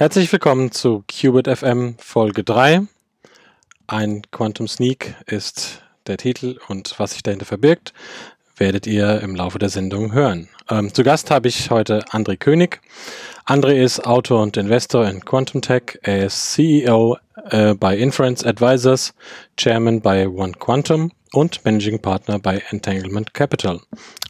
Herzlich 0.00 0.32
willkommen 0.32 0.72
zu 0.72 1.04
Qubit 1.06 1.46
FM 1.46 1.96
Folge 1.98 2.42
3. 2.42 2.86
Ein 3.86 4.22
Quantum 4.30 4.66
Sneak 4.66 5.14
ist 5.26 5.82
der 6.06 6.16
Titel 6.16 6.58
und 6.68 6.98
was 6.98 7.10
sich 7.10 7.22
dahinter 7.22 7.44
verbirgt, 7.44 7.92
werdet 8.56 8.86
ihr 8.86 9.20
im 9.20 9.36
Laufe 9.36 9.58
der 9.58 9.68
Sendung 9.68 10.14
hören. 10.14 10.48
Ähm, 10.70 10.94
zu 10.94 11.02
Gast 11.02 11.30
habe 11.30 11.48
ich 11.48 11.68
heute 11.68 12.02
André 12.12 12.38
König. 12.38 12.80
André 13.44 13.72
ist 13.72 14.06
Autor 14.06 14.40
und 14.40 14.56
Investor 14.56 15.06
in 15.06 15.22
Quantum 15.22 15.60
Tech. 15.60 15.98
Er 16.00 16.24
ist 16.24 16.52
CEO 16.52 17.18
äh, 17.50 17.74
bei 17.74 17.94
Inference 17.98 18.42
Advisors, 18.42 19.12
Chairman 19.58 20.00
bei 20.00 20.26
One 20.26 20.52
Quantum 20.52 21.12
und 21.34 21.62
Managing 21.66 22.00
Partner 22.00 22.38
bei 22.38 22.62
Entanglement 22.70 23.34
Capital. 23.34 23.80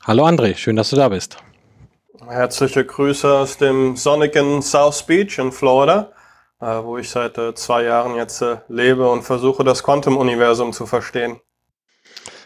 Hallo 0.03 0.27
André, 0.27 0.57
schön, 0.57 0.75
dass 0.75 0.91
du 0.91 0.97
da 0.97 1.11
bist. 1.11 1.37
Herzliche 2.31 2.85
Grüße 2.85 3.29
aus 3.29 3.57
dem 3.57 3.97
sonnigen 3.97 4.63
South 4.63 5.03
Beach 5.03 5.39
in 5.39 5.51
Florida, 5.51 6.13
äh, 6.61 6.67
wo 6.67 6.97
ich 6.97 7.11
seit 7.11 7.37
äh, 7.39 7.55
zwei 7.57 7.83
Jahren 7.83 8.15
jetzt 8.15 8.41
äh, 8.41 8.59
lebe 8.69 9.11
und 9.11 9.23
versuche, 9.23 9.65
das 9.65 9.83
Quantum-Universum 9.83 10.73
zu 10.73 10.87
verstehen. 10.87 11.41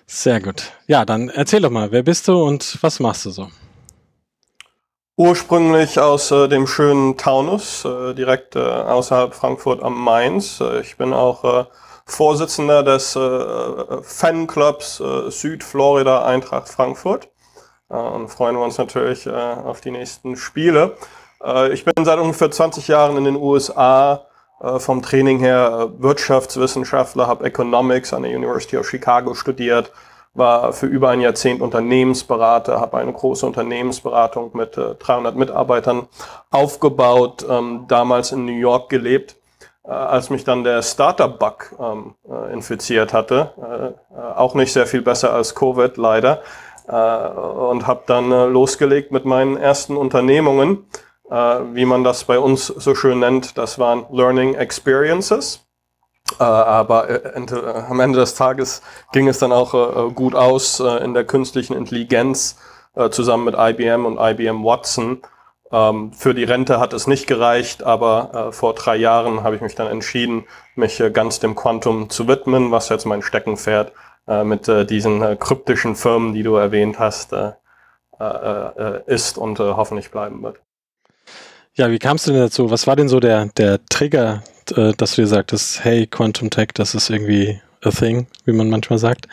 Sehr 0.06 0.40
gut. 0.40 0.72
Ja, 0.86 1.04
dann 1.04 1.28
erzähl 1.28 1.60
doch 1.60 1.68
mal, 1.68 1.92
wer 1.92 2.02
bist 2.02 2.28
du 2.28 2.42
und 2.42 2.78
was 2.80 2.98
machst 2.98 3.26
du 3.26 3.30
so? 3.30 3.48
Ursprünglich 5.16 5.98
aus 6.00 6.30
äh, 6.30 6.48
dem 6.48 6.66
schönen 6.66 7.18
Taunus, 7.18 7.84
äh, 7.84 8.14
direkt 8.14 8.56
äh, 8.56 8.60
außerhalb 8.60 9.34
Frankfurt 9.34 9.82
am 9.82 10.02
Mainz. 10.02 10.62
ich 10.80 10.96
bin 10.96 11.12
auch 11.12 11.66
Vorsitzender 12.06 12.82
des 12.82 13.18
Fanclubs 14.02 15.02
Südflorida 15.28 16.24
Eintracht 16.26 16.68
Frankfurt. 16.68 17.28
Äh, 17.94 17.98
und 17.98 18.28
freuen 18.28 18.56
wir 18.56 18.64
uns 18.64 18.78
natürlich 18.78 19.26
äh, 19.26 19.30
auf 19.30 19.80
die 19.80 19.90
nächsten 19.90 20.36
Spiele. 20.36 20.96
Äh, 21.42 21.72
ich 21.72 21.84
bin 21.84 22.04
seit 22.04 22.18
ungefähr 22.18 22.50
20 22.50 22.88
Jahren 22.88 23.16
in 23.16 23.24
den 23.24 23.36
USA 23.36 24.26
vom 24.78 25.02
Training 25.02 25.40
her 25.40 25.90
Wirtschaftswissenschaftler, 25.98 27.26
habe 27.26 27.44
Economics 27.44 28.14
an 28.14 28.22
der 28.22 28.34
University 28.34 28.78
of 28.78 28.88
Chicago 28.88 29.34
studiert, 29.34 29.92
war 30.32 30.72
für 30.72 30.86
über 30.86 31.10
ein 31.10 31.20
Jahrzehnt 31.20 31.60
Unternehmensberater, 31.60 32.80
habe 32.80 32.96
eine 32.96 33.12
große 33.12 33.44
Unternehmensberatung 33.44 34.52
mit 34.54 34.76
300 34.76 35.36
Mitarbeitern 35.36 36.08
aufgebaut, 36.50 37.44
ähm, 37.46 37.84
damals 37.88 38.32
in 38.32 38.46
New 38.46 38.56
York 38.56 38.88
gelebt. 38.88 39.36
Als 39.82 40.30
mich 40.30 40.44
dann 40.44 40.64
der 40.64 40.80
Startup-Bug 40.80 41.74
ähm, 41.78 42.14
infiziert 42.50 43.12
hatte, 43.12 43.98
auch 44.34 44.54
nicht 44.54 44.72
sehr 44.72 44.86
viel 44.86 45.02
besser 45.02 45.34
als 45.34 45.54
Covid 45.54 45.98
leider, 45.98 46.36
äh, 46.38 46.73
und 46.86 47.86
habe 47.86 48.02
dann 48.06 48.30
äh, 48.30 48.46
losgelegt 48.46 49.10
mit 49.10 49.24
meinen 49.24 49.56
ersten 49.56 49.96
Unternehmungen, 49.96 50.86
äh, 51.30 51.34
wie 51.72 51.86
man 51.86 52.04
das 52.04 52.24
bei 52.24 52.38
uns 52.38 52.66
so 52.66 52.94
schön 52.94 53.20
nennt. 53.20 53.56
Das 53.56 53.78
waren 53.78 54.04
Learning 54.10 54.54
Experiences. 54.54 55.64
Äh, 56.38 56.42
aber 56.44 57.08
äh, 57.08 57.38
äh, 57.38 57.84
am 57.88 58.00
Ende 58.00 58.18
des 58.18 58.34
Tages 58.34 58.82
ging 59.12 59.28
es 59.28 59.38
dann 59.38 59.52
auch 59.52 60.14
gut 60.14 60.34
aus 60.34 60.80
in 60.80 61.14
der 61.14 61.24
künstlichen 61.24 61.74
Intelligenz 61.74 62.58
zusammen 63.10 63.44
mit 63.44 63.56
IBM 63.58 64.06
und 64.06 64.18
IBM 64.18 64.62
Watson. 64.64 65.20
Ähm, 65.72 66.12
für 66.12 66.32
die 66.32 66.44
Rente 66.44 66.78
hat 66.78 66.92
es 66.92 67.08
nicht 67.08 67.26
gereicht, 67.26 67.82
aber 67.82 68.52
vor 68.52 68.74
drei 68.74 68.96
Jahren 68.96 69.42
habe 69.42 69.56
ich 69.56 69.62
mich 69.62 69.74
dann 69.74 69.88
entschieden, 69.88 70.44
mich 70.76 71.02
ganz 71.12 71.40
dem 71.40 71.56
Quantum 71.56 72.08
zu 72.08 72.28
widmen, 72.28 72.70
was 72.70 72.88
jetzt 72.88 73.04
mein 73.04 73.22
Steckenpferd 73.22 73.90
äh, 73.90 73.92
mit 74.26 74.68
äh, 74.68 74.86
diesen 74.86 75.22
äh, 75.22 75.36
kryptischen 75.36 75.96
Firmen, 75.96 76.34
die 76.34 76.42
du 76.42 76.54
erwähnt 76.56 76.98
hast, 76.98 77.32
äh, 77.32 77.52
äh, 78.20 78.24
äh, 78.24 79.02
ist 79.06 79.38
und 79.38 79.60
äh, 79.60 79.62
hoffentlich 79.62 80.10
bleiben 80.10 80.42
wird. 80.42 80.60
Ja, 81.74 81.90
wie 81.90 81.98
kamst 81.98 82.26
du 82.26 82.32
denn 82.32 82.40
dazu? 82.40 82.70
Was 82.70 82.86
war 82.86 82.96
denn 82.96 83.08
so 83.08 83.18
der, 83.20 83.46
der 83.56 83.84
Trigger, 83.86 84.44
äh, 84.76 84.92
dass 84.92 85.14
du 85.16 85.22
dir 85.22 85.26
sagtest, 85.26 85.84
hey, 85.84 86.06
Quantum 86.06 86.48
Tech, 86.50 86.68
das 86.74 86.94
ist 86.94 87.10
irgendwie 87.10 87.60
a 87.82 87.90
thing, 87.90 88.26
wie 88.44 88.52
man 88.52 88.70
manchmal 88.70 88.98
sagt. 88.98 89.26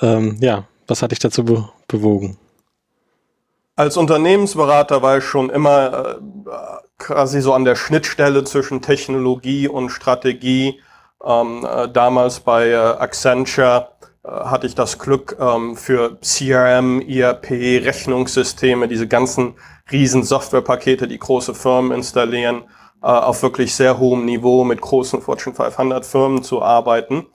Ähm, 0.00 0.36
ja, 0.40 0.64
was 0.86 1.02
hat 1.02 1.12
dich 1.12 1.20
dazu 1.20 1.44
be 1.44 1.68
bewogen? 1.88 2.36
Als 3.76 3.96
Unternehmensberater 3.96 5.02
war 5.02 5.18
ich 5.18 5.24
schon 5.24 5.50
immer 5.50 6.16
äh, 6.16 6.84
quasi 6.98 7.40
so 7.40 7.52
an 7.52 7.64
der 7.64 7.76
Schnittstelle 7.76 8.44
zwischen 8.44 8.82
Technologie 8.82 9.68
und 9.68 9.90
Strategie. 9.90 10.80
Ähm, 11.24 11.64
äh, 11.64 11.88
damals 11.88 12.40
bei 12.40 12.68
äh, 12.68 12.76
Accenture 12.76 13.88
äh, 13.88 13.93
hatte 14.24 14.66
ich 14.66 14.74
das 14.74 14.98
Glück 14.98 15.36
ähm, 15.38 15.76
für 15.76 16.18
CRM, 16.20 17.00
ERP, 17.00 17.50
Rechnungssysteme, 17.84 18.88
diese 18.88 19.06
ganzen 19.06 19.54
riesen 19.92 20.22
Softwarepakete, 20.22 21.06
die 21.06 21.18
große 21.18 21.54
Firmen 21.54 21.92
installieren, 21.92 22.64
äh, 23.02 23.06
auf 23.06 23.42
wirklich 23.42 23.74
sehr 23.74 23.98
hohem 23.98 24.24
Niveau 24.24 24.64
mit 24.64 24.80
großen 24.80 25.20
Fortune 25.20 25.54
500 25.54 26.06
Firmen 26.06 26.42
zu 26.42 26.62
arbeiten. 26.62 27.26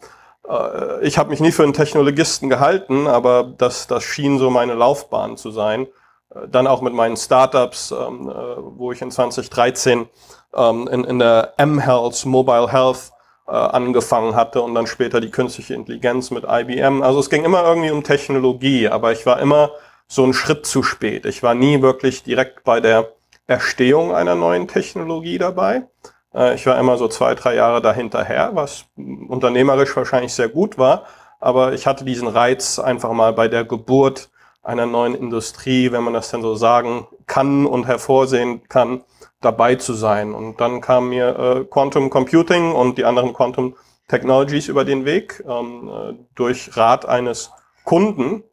Äh, 0.49 1.05
ich 1.05 1.17
habe 1.19 1.29
mich 1.29 1.39
nie 1.39 1.51
für 1.51 1.63
einen 1.63 1.73
Technologisten 1.73 2.49
gehalten, 2.49 3.07
aber 3.07 3.43
das, 3.43 3.85
das 3.85 4.03
schien 4.03 4.39
so 4.39 4.49
meine 4.49 4.73
Laufbahn 4.73 5.37
zu 5.37 5.51
sein. 5.51 5.87
Äh, 6.33 6.47
dann 6.47 6.65
auch 6.65 6.81
mit 6.81 6.93
meinen 6.93 7.17
Startups, 7.17 7.91
ähm, 7.91 8.29
äh, 8.29 8.33
wo 8.33 8.91
ich 8.91 9.01
in 9.01 9.11
2013 9.11 10.09
ähm, 10.55 10.87
in, 10.87 11.03
in 11.03 11.19
der 11.19 11.53
M-Health, 11.57 12.25
Mobile 12.25 12.71
Health, 12.71 13.11
äh, 13.11 13.18
angefangen 13.55 14.35
hatte 14.35 14.61
und 14.61 14.75
dann 14.75 14.87
später 14.87 15.21
die 15.21 15.31
künstliche 15.31 15.73
Intelligenz 15.73 16.31
mit 16.31 16.45
IBM. 16.47 17.01
Also 17.01 17.19
es 17.19 17.29
ging 17.29 17.43
immer 17.43 17.63
irgendwie 17.63 17.91
um 17.91 18.03
Technologie, 18.03 18.87
aber 18.87 19.11
ich 19.11 19.25
war 19.25 19.39
immer 19.39 19.71
so 20.07 20.23
einen 20.23 20.33
Schritt 20.33 20.65
zu 20.65 20.83
spät. 20.83 21.25
Ich 21.25 21.43
war 21.43 21.53
nie 21.53 21.81
wirklich 21.81 22.23
direkt 22.23 22.63
bei 22.63 22.79
der 22.79 23.13
Erstehung 23.47 24.13
einer 24.13 24.35
neuen 24.35 24.67
Technologie 24.67 25.37
dabei. 25.37 25.87
Äh, 26.33 26.55
ich 26.55 26.65
war 26.65 26.77
immer 26.79 26.97
so 26.97 27.07
zwei, 27.07 27.35
drei 27.35 27.55
Jahre 27.55 27.81
dahinterher, 27.81 28.51
was 28.53 28.85
unternehmerisch 28.95 29.95
wahrscheinlich 29.95 30.33
sehr 30.33 30.49
gut 30.49 30.77
war. 30.77 31.05
Aber 31.39 31.73
ich 31.73 31.87
hatte 31.87 32.03
diesen 32.05 32.27
Reiz 32.27 32.79
einfach 32.79 33.13
mal 33.13 33.33
bei 33.33 33.47
der 33.47 33.63
Geburt 33.63 34.29
einer 34.61 34.85
neuen 34.85 35.15
Industrie, 35.15 35.91
wenn 35.91 36.03
man 36.03 36.13
das 36.13 36.31
denn 36.31 36.41
so 36.41 36.55
sagen 36.55 37.07
kann 37.27 37.65
und 37.65 37.87
hervorsehen 37.87 38.67
kann, 38.67 39.03
dabei 39.41 39.75
zu 39.75 39.93
sein. 39.93 40.33
Und 40.33 40.59
dann 40.59 40.81
kam 40.81 41.09
mir 41.09 41.39
äh, 41.39 41.63
Quantum 41.65 42.09
Computing 42.09 42.73
und 42.73 42.97
die 42.97 43.05
anderen 43.05 43.33
Quantum 43.33 43.75
Technologies 44.07 44.67
über 44.67 44.85
den 44.85 45.05
Weg 45.05 45.43
ähm, 45.47 45.89
äh, 45.89 46.13
durch 46.35 46.75
Rat 46.75 47.07
eines 47.07 47.51
Kunden, 47.85 48.43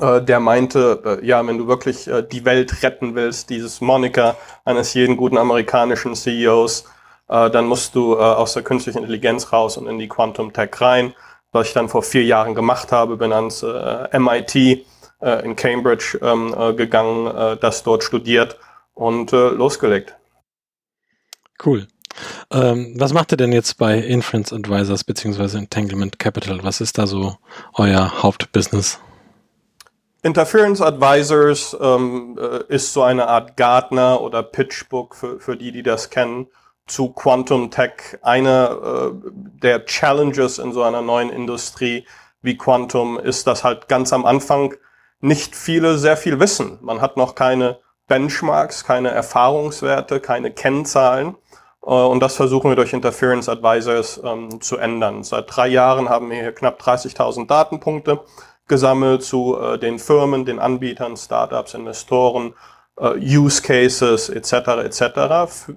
äh, 0.00 0.22
der 0.22 0.40
meinte, 0.40 1.20
äh, 1.22 1.26
ja, 1.26 1.46
wenn 1.46 1.58
du 1.58 1.66
wirklich 1.66 2.06
äh, 2.06 2.22
die 2.22 2.44
Welt 2.44 2.82
retten 2.82 3.14
willst, 3.14 3.50
dieses 3.50 3.80
Moniker 3.80 4.36
eines 4.64 4.94
jeden 4.94 5.16
guten 5.16 5.36
amerikanischen 5.36 6.14
CEOs, 6.14 6.84
äh, 7.28 7.50
dann 7.50 7.66
musst 7.66 7.94
du 7.94 8.14
äh, 8.14 8.18
aus 8.18 8.54
der 8.54 8.62
künstlichen 8.62 8.98
Intelligenz 8.98 9.52
raus 9.52 9.76
und 9.76 9.86
in 9.88 9.98
die 9.98 10.08
Quantum 10.08 10.52
Tech 10.52 10.70
rein. 10.80 11.14
Was 11.52 11.68
ich 11.68 11.74
dann 11.74 11.88
vor 11.88 12.02
vier 12.02 12.24
Jahren 12.24 12.54
gemacht 12.54 12.90
habe, 12.90 13.16
bin 13.16 13.32
ans 13.32 13.62
äh, 13.62 14.18
MIT 14.18 14.54
äh, 14.56 15.44
in 15.44 15.54
Cambridge 15.56 16.18
ähm, 16.22 16.54
äh, 16.56 16.72
gegangen, 16.72 17.26
äh, 17.26 17.56
das 17.56 17.82
dort 17.82 18.02
studiert 18.04 18.58
und 18.94 19.32
äh, 19.32 19.50
losgelegt. 19.50 20.16
Cool. 21.64 21.86
Ähm, 22.50 22.94
was 22.96 23.12
macht 23.12 23.32
ihr 23.32 23.36
denn 23.36 23.52
jetzt 23.52 23.78
bei 23.78 23.98
Inference 23.98 24.52
Advisors 24.52 25.04
beziehungsweise 25.04 25.58
Entanglement 25.58 26.18
Capital? 26.18 26.62
Was 26.62 26.80
ist 26.80 26.98
da 26.98 27.06
so 27.06 27.36
euer 27.74 28.22
Hauptbusiness? 28.22 29.00
Interference 30.22 30.80
Advisors 30.80 31.76
ähm, 31.80 32.38
äh, 32.40 32.72
ist 32.72 32.92
so 32.92 33.02
eine 33.02 33.28
Art 33.28 33.56
Gartner 33.56 34.20
oder 34.20 34.42
Pitchbook 34.42 35.14
für, 35.14 35.38
für 35.38 35.56
die, 35.56 35.70
die 35.70 35.82
das 35.82 36.08
kennen, 36.08 36.46
zu 36.86 37.12
Quantum 37.12 37.70
Tech. 37.70 38.18
Eine 38.22 39.12
äh, 39.14 39.30
der 39.62 39.84
Challenges 39.84 40.58
in 40.58 40.72
so 40.72 40.82
einer 40.82 41.02
neuen 41.02 41.30
Industrie 41.30 42.06
wie 42.40 42.56
Quantum 42.56 43.18
ist, 43.18 43.46
dass 43.46 43.64
halt 43.64 43.88
ganz 43.88 44.12
am 44.12 44.24
Anfang 44.24 44.74
nicht 45.20 45.56
viele 45.56 45.98
sehr 45.98 46.16
viel 46.16 46.40
wissen. 46.40 46.78
Man 46.80 47.00
hat 47.00 47.16
noch 47.16 47.34
keine 47.34 47.78
Benchmarks, 48.06 48.84
keine 48.84 49.10
Erfahrungswerte, 49.10 50.20
keine 50.20 50.50
Kennzahlen. 50.50 51.36
Äh, 51.82 51.90
und 51.90 52.20
das 52.20 52.36
versuchen 52.36 52.70
wir 52.70 52.76
durch 52.76 52.92
Interference 52.92 53.48
Advisors 53.48 54.20
ähm, 54.24 54.60
zu 54.60 54.76
ändern. 54.76 55.22
Seit 55.24 55.54
drei 55.54 55.68
Jahren 55.68 56.08
haben 56.08 56.30
wir 56.30 56.40
hier 56.40 56.52
knapp 56.52 56.80
30.000 56.80 57.46
Datenpunkte 57.46 58.20
gesammelt 58.68 59.22
zu 59.22 59.58
äh, 59.58 59.78
den 59.78 59.98
Firmen, 59.98 60.44
den 60.44 60.58
Anbietern, 60.58 61.16
Startups, 61.16 61.74
Investoren, 61.74 62.54
äh, 62.98 63.18
Use 63.18 63.62
Cases 63.62 64.28
etc. 64.28 64.52
etc. 64.84 65.72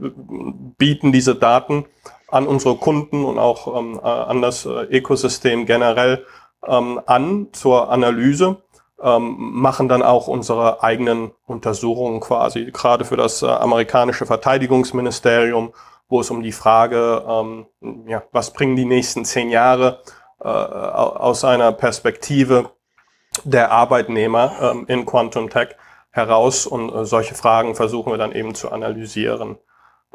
bieten 0.77 1.11
diese 1.11 1.35
Daten 1.35 1.85
an 2.27 2.47
unsere 2.47 2.75
Kunden 2.75 3.25
und 3.25 3.39
auch 3.39 3.77
ähm, 3.77 3.99
äh, 4.01 4.07
an 4.07 4.41
das 4.41 4.65
äh, 4.65 4.69
Ökosystem 4.69 5.65
generell 5.65 6.25
ähm, 6.65 6.99
an 7.05 7.47
zur 7.53 7.89
Analyse 7.89 8.57
ähm, 9.01 9.35
machen 9.37 9.87
dann 9.87 10.01
auch 10.01 10.27
unsere 10.27 10.83
eigenen 10.83 11.31
Untersuchungen 11.45 12.19
quasi, 12.19 12.71
gerade 12.71 13.05
für 13.05 13.17
das 13.17 13.41
äh, 13.41 13.47
amerikanische 13.47 14.25
Verteidigungsministerium, 14.25 15.73
wo 16.09 16.21
es 16.21 16.31
um 16.31 16.41
die 16.41 16.51
Frage, 16.51 17.23
ähm, 17.27 17.67
ja, 18.07 18.23
was 18.31 18.53
bringen 18.53 18.75
die 18.75 18.85
nächsten 18.85 19.25
zehn 19.25 19.49
Jahre 19.49 20.01
äh, 20.39 20.47
aus 20.47 21.43
einer 21.43 21.71
Perspektive 21.71 22.71
der 23.43 23.71
Arbeitnehmer 23.71 24.53
ähm, 24.61 24.85
in 24.87 25.05
Quantum 25.05 25.49
Tech 25.49 25.75
heraus 26.11 26.65
und 26.65 26.93
äh, 26.93 27.05
solche 27.05 27.35
Fragen 27.35 27.75
versuchen 27.75 28.11
wir 28.11 28.17
dann 28.17 28.31
eben 28.31 28.55
zu 28.55 28.71
analysieren. 28.71 29.57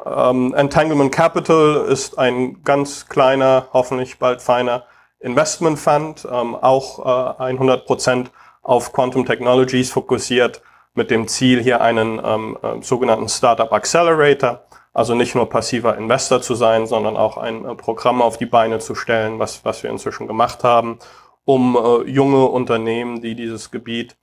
Ähm, 0.04 0.54
Entanglement 0.54 1.12
Capital 1.12 1.84
ist 1.88 2.18
ein 2.18 2.62
ganz 2.64 3.08
kleiner, 3.08 3.68
hoffentlich 3.72 4.18
bald 4.18 4.42
feiner 4.42 4.84
Investment 5.20 5.78
Fund, 5.78 6.26
ähm, 6.30 6.56
auch 6.56 6.98
äh, 7.38 7.54
100% 7.54 8.26
auf 8.62 8.92
Quantum 8.92 9.26
Technologies 9.26 9.90
fokussiert, 9.90 10.62
mit 10.94 11.10
dem 11.10 11.26
Ziel, 11.26 11.62
hier 11.62 11.80
einen 11.80 12.20
ähm, 12.22 12.58
äh, 12.62 12.82
sogenannten 12.82 13.28
Startup 13.28 13.72
Accelerator, 13.72 14.64
also 14.92 15.14
nicht 15.14 15.34
nur 15.34 15.48
passiver 15.48 15.96
Investor 15.96 16.42
zu 16.42 16.54
sein, 16.54 16.86
sondern 16.86 17.16
auch 17.16 17.38
ein 17.38 17.64
äh, 17.64 17.74
Programm 17.74 18.20
auf 18.20 18.36
die 18.36 18.46
Beine 18.46 18.78
zu 18.78 18.94
stellen, 18.94 19.38
was, 19.38 19.64
was 19.64 19.82
wir 19.82 19.90
inzwischen 19.90 20.26
gemacht 20.26 20.64
haben, 20.64 20.98
um 21.44 21.76
äh, 21.76 22.10
junge 22.10 22.46
Unternehmen, 22.46 23.22
die 23.22 23.34
dieses 23.34 23.70
Gebiet 23.70 24.16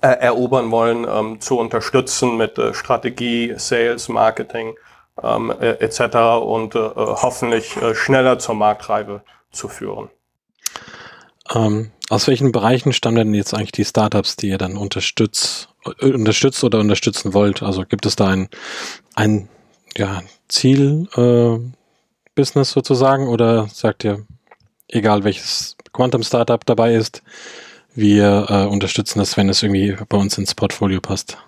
äh, 0.00 0.08
erobern 0.08 0.70
wollen, 0.70 1.06
ähm, 1.08 1.40
zu 1.40 1.58
unterstützen 1.58 2.36
mit 2.36 2.58
äh, 2.58 2.72
Strategie, 2.72 3.54
Sales, 3.58 4.08
Marketing 4.08 4.74
ähm, 5.22 5.52
äh, 5.60 5.72
etc. 5.80 6.16
und 6.42 6.74
äh, 6.74 6.78
äh, 6.78 6.92
hoffentlich 6.96 7.76
äh, 7.76 7.94
schneller 7.94 8.38
zur 8.38 8.54
Marktreife 8.54 9.22
zu 9.50 9.68
führen. 9.68 10.10
Ähm, 11.52 11.90
aus 12.08 12.26
welchen 12.26 12.52
Bereichen 12.52 12.92
stammen 12.92 13.16
denn 13.16 13.34
jetzt 13.34 13.54
eigentlich 13.54 13.72
die 13.72 13.84
Startups, 13.84 14.36
die 14.36 14.48
ihr 14.48 14.58
dann 14.58 14.76
unterstützt, 14.76 15.68
äh, 16.00 16.12
unterstützt 16.12 16.62
oder 16.64 16.80
unterstützen 16.80 17.34
wollt? 17.34 17.62
Also 17.62 17.84
gibt 17.84 18.06
es 18.06 18.16
da 18.16 18.28
ein, 18.28 18.48
ein 19.14 19.48
ja, 19.96 20.22
Ziel, 20.48 21.08
äh, 21.16 21.58
sozusagen 22.64 23.28
oder 23.28 23.68
sagt 23.68 24.04
ihr, 24.04 24.24
egal 24.88 25.24
welches 25.24 25.76
Quantum 25.92 26.22
Startup 26.22 26.64
dabei 26.66 26.94
ist, 26.94 27.22
wir 27.94 28.46
äh, 28.48 28.64
unterstützen 28.66 29.20
das, 29.20 29.36
wenn 29.36 29.48
es 29.48 29.62
irgendwie 29.62 29.96
bei 30.08 30.16
uns 30.16 30.36
ins 30.36 30.54
Portfolio 30.54 31.00
passt? 31.00 31.38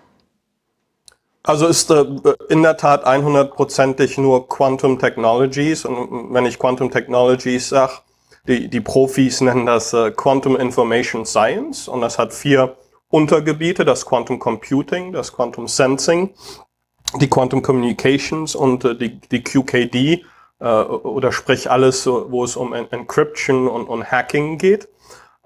Also 1.43 1.67
ist 1.67 1.89
äh, 1.91 2.05
in 2.49 2.61
der 2.63 2.77
Tat 2.77 3.05
100%ig 3.05 4.17
nur 4.17 4.47
Quantum 4.47 4.99
Technologies. 4.99 5.85
Und 5.85 6.33
wenn 6.33 6.45
ich 6.45 6.59
Quantum 6.59 6.91
Technologies 6.91 7.69
sage, 7.69 7.99
die, 8.47 8.67
die 8.69 8.81
Profis 8.81 9.41
nennen 9.41 9.65
das 9.65 9.93
äh, 9.93 10.11
Quantum 10.11 10.55
Information 10.55 11.25
Science. 11.25 11.87
Und 11.87 12.01
das 12.01 12.17
hat 12.17 12.33
vier 12.33 12.77
Untergebiete, 13.09 13.85
das 13.85 14.05
Quantum 14.05 14.39
Computing, 14.39 15.13
das 15.13 15.33
Quantum 15.33 15.67
Sensing, 15.67 16.33
die 17.19 17.29
Quantum 17.29 17.61
Communications 17.61 18.55
und 18.55 18.85
äh, 18.85 18.95
die, 18.95 19.19
die 19.19 19.43
QKD, 19.43 20.25
äh, 20.59 20.65
oder 20.65 21.31
sprich 21.31 21.69
alles, 21.69 22.05
wo 22.07 22.43
es 22.43 22.55
um 22.55 22.73
Encryption 22.73 23.67
und, 23.67 23.87
und 23.87 24.11
Hacking 24.11 24.57
geht. 24.57 24.89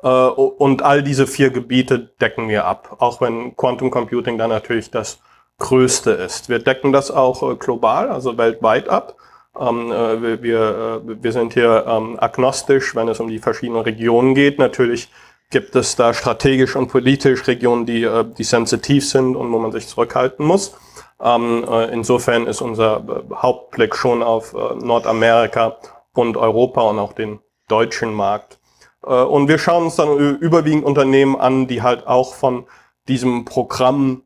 Äh, 0.04 0.07
und 0.07 0.81
all 0.81 1.04
diese 1.04 1.27
vier 1.27 1.50
Gebiete 1.50 2.12
decken 2.21 2.50
wir 2.50 2.65
ab, 2.65 2.97
auch 3.00 3.21
wenn 3.21 3.56
Quantum 3.56 3.92
Computing 3.92 4.38
dann 4.38 4.50
natürlich 4.50 4.92
das 4.92 5.19
größte 5.59 6.12
ist. 6.12 6.50
Wir 6.50 6.59
decken 6.59 6.92
das 6.92 7.12
auch 7.12 7.44
äh, 7.44 7.56
global, 7.56 8.09
also 8.09 8.38
weltweit 8.38 8.89
ab. 8.89 9.15
Ähm, 9.59 9.92
äh, 9.92 10.42
wir, 10.42 11.01
äh, 11.06 11.24
wir 11.24 11.31
sind 11.31 11.53
hier 11.53 11.86
ähm, 11.88 12.18
agnostisch, 12.19 12.95
wenn 12.95 13.07
es 13.09 13.19
um 13.19 13.27
die 13.27 13.39
verschiedenen 13.39 13.81
Regionen 13.81 14.33
geht. 14.33 14.59
Natürlich 14.59 15.09
gibt 15.50 15.75
es 15.75 15.95
da 15.95 16.13
strategisch 16.13 16.75
und 16.75 16.88
politisch 16.88 17.45
Regionen, 17.48 17.86
die, 17.86 18.03
äh, 18.03 18.25
die 18.38 18.44
sensitiv 18.44 19.07
sind 19.07 19.36
und 19.36 19.51
wo 19.51 19.59
man 19.59 19.71
sich 19.71 19.88
zurückhalten 19.88 20.45
muss. 20.45 20.75
Ähm, 21.21 21.65
äh, 21.69 21.92
insofern 21.92 22.48
ist 22.48 22.62
unser 22.62 22.98
äh, 22.98 23.36
Hauptblick 23.36 23.95
schon 23.95 24.24
auf 24.24 24.53
Nordamerika 24.53 25.77
und 26.13 26.38
Europa 26.38 26.81
und 26.81 27.00
auch 27.00 27.13
den 27.13 27.39
deutschen 27.68 28.13
Markt. 28.13 28.59
und 29.01 29.47
wir 29.47 29.57
schauen 29.57 29.86
uns 29.86 29.95
dann 29.95 30.38
überwiegend 30.39 30.83
Unternehmen 30.83 31.36
an, 31.39 31.68
die 31.68 31.81
halt 31.81 32.06
auch 32.06 32.36
von 32.36 32.65
diesem 33.07 33.45
Programm 33.45 34.24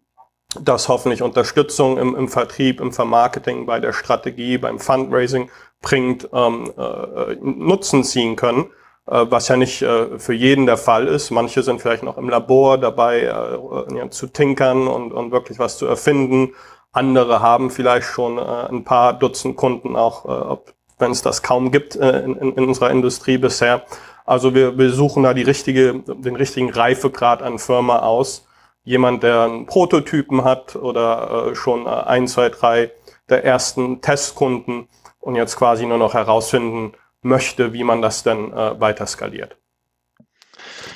das 0.61 0.87
hoffentlich 0.87 1.21
Unterstützung 1.21 1.97
im, 1.97 2.15
im 2.15 2.27
Vertrieb, 2.27 2.79
im 2.81 2.91
Vermarketing, 2.91 3.65
bei 3.65 3.79
der 3.79 3.93
Strategie, 3.93 4.57
beim 4.57 4.79
Fundraising 4.79 5.49
bringt, 5.81 6.29
ähm, 6.33 6.71
äh, 6.77 7.35
Nutzen 7.41 8.03
ziehen 8.03 8.35
können, 8.35 8.65
äh, 9.07 9.25
was 9.29 9.47
ja 9.47 9.57
nicht 9.57 9.81
äh, 9.81 10.17
für 10.19 10.33
jeden 10.33 10.65
der 10.65 10.77
Fall 10.77 11.07
ist. 11.07 11.31
Manche 11.31 11.63
sind 11.63 11.81
vielleicht 11.81 12.03
noch 12.03 12.17
im 12.17 12.29
Labor 12.29 12.77
dabei, 12.77 13.21
äh, 13.21 13.97
ja, 13.97 14.09
zu 14.09 14.27
tinkern 14.27 14.87
und, 14.87 15.11
und 15.11 15.31
wirklich 15.31 15.59
was 15.59 15.77
zu 15.77 15.85
erfinden. 15.85 16.53
Andere 16.91 17.41
haben 17.41 17.69
vielleicht 17.69 18.07
schon 18.07 18.37
äh, 18.37 18.41
ein 18.41 18.83
paar 18.83 19.13
Dutzend 19.13 19.57
Kunden, 19.57 19.95
auch 19.95 20.53
äh, 20.53 20.71
wenn 20.97 21.11
es 21.11 21.21
das 21.21 21.43
kaum 21.43 21.71
gibt 21.71 21.95
äh, 21.95 22.21
in, 22.21 22.35
in, 22.37 22.53
in 22.53 22.67
unserer 22.67 22.89
Industrie 22.89 23.37
bisher. 23.37 23.83
Also 24.25 24.55
wir, 24.55 24.77
wir 24.77 24.89
suchen 24.91 25.23
da 25.23 25.33
die 25.33 25.43
richtige, 25.43 25.99
den 25.99 26.35
richtigen 26.35 26.71
Reifegrad 26.71 27.43
an 27.43 27.59
Firma 27.59 27.99
aus, 27.99 28.44
jemand, 28.85 29.23
der 29.23 29.41
einen 29.41 29.65
Prototypen 29.65 30.43
hat 30.43 30.75
oder 30.75 31.49
äh, 31.49 31.55
schon 31.55 31.85
äh, 31.85 31.89
ein, 31.89 32.27
zwei, 32.27 32.49
drei 32.49 32.91
der 33.27 33.43
ersten 33.43 34.01
Testkunden 34.01 34.87
und 35.19 35.35
jetzt 35.35 35.57
quasi 35.57 35.85
nur 35.85 35.97
noch 35.97 36.13
herausfinden 36.13 36.93
möchte, 37.21 37.73
wie 37.73 37.83
man 37.83 38.01
das 38.01 38.23
denn 38.23 38.53
äh, 38.53 38.79
weiter 38.79 39.07
skaliert. 39.07 39.57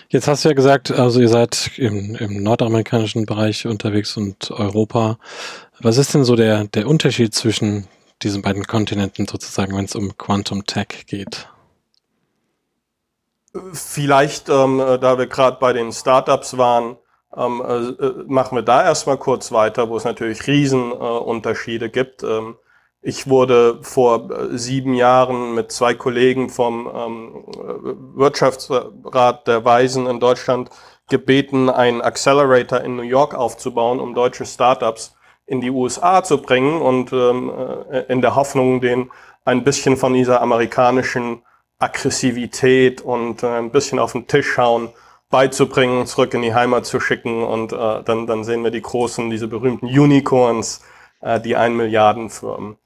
Jetzt 0.08 0.28
hast 0.28 0.46
du 0.46 0.50
ja 0.50 0.56
gesagt, 0.56 0.92
also 0.92 1.20
ihr 1.20 1.30
seid 1.30 1.72
im, 1.78 2.16
im 2.16 2.42
nordamerikanischen 2.42 3.26
Bereich 3.26 3.68
unterwegs 3.68 4.18
und 4.18 4.50
Europa. 4.52 5.18
Was 5.80 5.98
ist 5.98 6.14
denn 6.14 6.24
so 6.24 6.36
der, 6.36 6.66
der 6.66 6.88
Unterschied 6.88 7.34
zwischen 7.34 7.88
diesen 8.22 8.42
beiden 8.42 8.66
Kontinenten 8.66 9.28
sozusagen, 9.28 9.76
wenn 9.76 9.86
es 9.86 9.96
um 9.96 10.18
Quantum 10.18 10.66
Tech 10.66 11.06
geht? 11.08 11.48
Vielleicht, 13.74 14.50
ähm, 14.50 14.80
äh, 14.80 15.00
da 15.00 15.18
wir 15.18 15.28
gerade 15.28 15.58
bei 15.60 15.74
den 15.74 15.92
Startups 15.92 16.58
waren, 16.58 16.98
ähm, 17.36 17.62
äh, 17.66 18.06
äh, 18.06 18.24
machen 18.28 18.56
wir 18.56 18.64
da 18.64 18.84
erstmal 18.84 19.18
kurz 19.18 19.52
weiter, 19.52 19.90
wo 19.90 19.98
es 19.98 20.04
natürlich 20.04 20.48
Riesenunterschiede 20.48 21.86
äh, 21.86 21.90
gibt. 21.90 22.24
Ähm, 22.24 22.56
ich 23.02 23.30
wurde 23.30 23.80
vor 23.82 24.30
äh, 24.32 24.58
sieben 24.58 24.94
Jahren 24.94 25.54
mit 25.54 25.72
zwei 25.72 25.94
Kollegen 25.94 26.50
vom 26.50 26.90
ähm, 26.94 27.46
Wirtschaftsrat 28.16 29.48
der 29.48 29.64
Weisen 29.64 30.08
in 30.08 30.20
Deutschland 30.20 30.70
gebeten, 31.08 31.70
einen 31.70 32.02
Accelerator 32.02 32.82
in 32.82 32.96
New 32.96 33.04
York 33.04 33.36
aufzubauen, 33.36 34.00
um 34.00 34.14
deutsche 34.14 34.46
Startups 34.46 35.16
in 35.46 35.62
die 35.62 35.72
USA 35.72 36.24
zu 36.24 36.42
bringen 36.42 36.82
und 36.82 37.14
ähm, 37.14 37.52
äh, 37.92 38.02
in 38.12 38.22
der 38.22 38.36
Hoffnung, 38.36 38.82
den 38.82 39.12
ein 39.46 39.64
bisschen 39.64 39.98
von 39.98 40.14
dieser 40.14 40.42
amerikanischen 40.42 41.44
Aggressivität 41.80 43.02
und 43.02 43.44
ein 43.44 43.72
bisschen 43.72 44.00
auf 44.00 44.12
den 44.12 44.28
Tisch 44.28 44.52
schauen 44.52 44.90
beizubringen, 45.30 46.06
zurück 46.08 46.34
in 46.34 46.42
die 46.42 46.54
Heimat 46.54 46.86
zu 46.86 47.00
schicken 47.00 47.44
und 47.44 47.72
äh, 47.72 48.04
dann, 48.04 48.28
dann 48.28 48.44
sehen 48.44 48.64
wir 48.64 48.72
die 48.72 48.82
großen, 48.82 49.30
diese 49.30 49.48
berühmten 49.48 49.86
Unicorns, 49.86 50.82
äh, 51.22 51.40
die 51.40 51.56
ein 51.56 51.76
Milliardenfirmen. 51.76 52.78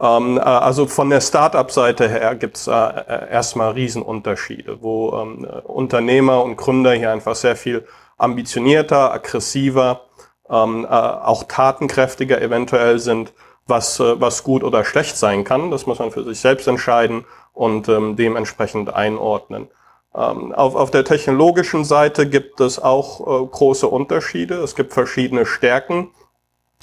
Ähm, 0.00 0.38
äh, 0.38 0.40
also 0.40 0.86
von 0.86 1.10
der 1.10 1.20
Start-up-Seite 1.20 2.08
her 2.08 2.36
gibt's 2.36 2.66
äh, 2.68 2.72
äh, 2.72 3.30
erstmal 3.30 3.72
Riesenunterschiede, 3.72 4.80
wo 4.80 5.12
ähm, 5.18 5.44
Unternehmer 5.64 6.44
und 6.44 6.56
Gründer 6.56 6.92
hier 6.92 7.10
einfach 7.10 7.34
sehr 7.34 7.56
viel 7.56 7.86
ambitionierter, 8.16 9.12
aggressiver, 9.12 10.02
ähm, 10.48 10.84
äh, 10.84 10.88
auch 10.88 11.44
tatenkräftiger 11.44 12.40
eventuell 12.40 12.98
sind, 13.00 13.32
was, 13.66 13.98
äh, 14.00 14.20
was 14.20 14.44
gut 14.44 14.62
oder 14.62 14.84
schlecht 14.84 15.16
sein 15.16 15.44
kann. 15.44 15.70
Das 15.70 15.86
muss 15.86 15.98
man 15.98 16.12
für 16.12 16.24
sich 16.24 16.40
selbst 16.40 16.68
entscheiden 16.68 17.24
und 17.52 17.88
ähm, 17.88 18.14
dementsprechend 18.16 18.94
einordnen. 18.94 19.68
Ähm, 20.14 20.52
auf, 20.52 20.74
auf 20.74 20.90
der 20.90 21.04
technologischen 21.04 21.84
Seite 21.84 22.28
gibt 22.28 22.60
es 22.60 22.78
auch 22.78 23.20
äh, 23.20 23.46
große 23.46 23.86
Unterschiede. 23.86 24.56
Es 24.56 24.74
gibt 24.74 24.92
verschiedene 24.92 25.46
Stärken 25.46 26.10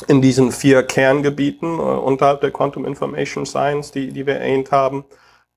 in 0.08 0.22
diesen 0.22 0.52
vier 0.52 0.84
Kerngebieten 0.84 1.80
äh, 1.80 1.82
unterhalb 1.82 2.42
der 2.42 2.52
Quantum 2.52 2.86
Information 2.86 3.46
Science, 3.46 3.92
die, 3.92 4.12
die 4.12 4.26
wir 4.26 4.36
erwähnt 4.36 4.72
haben. 4.72 5.06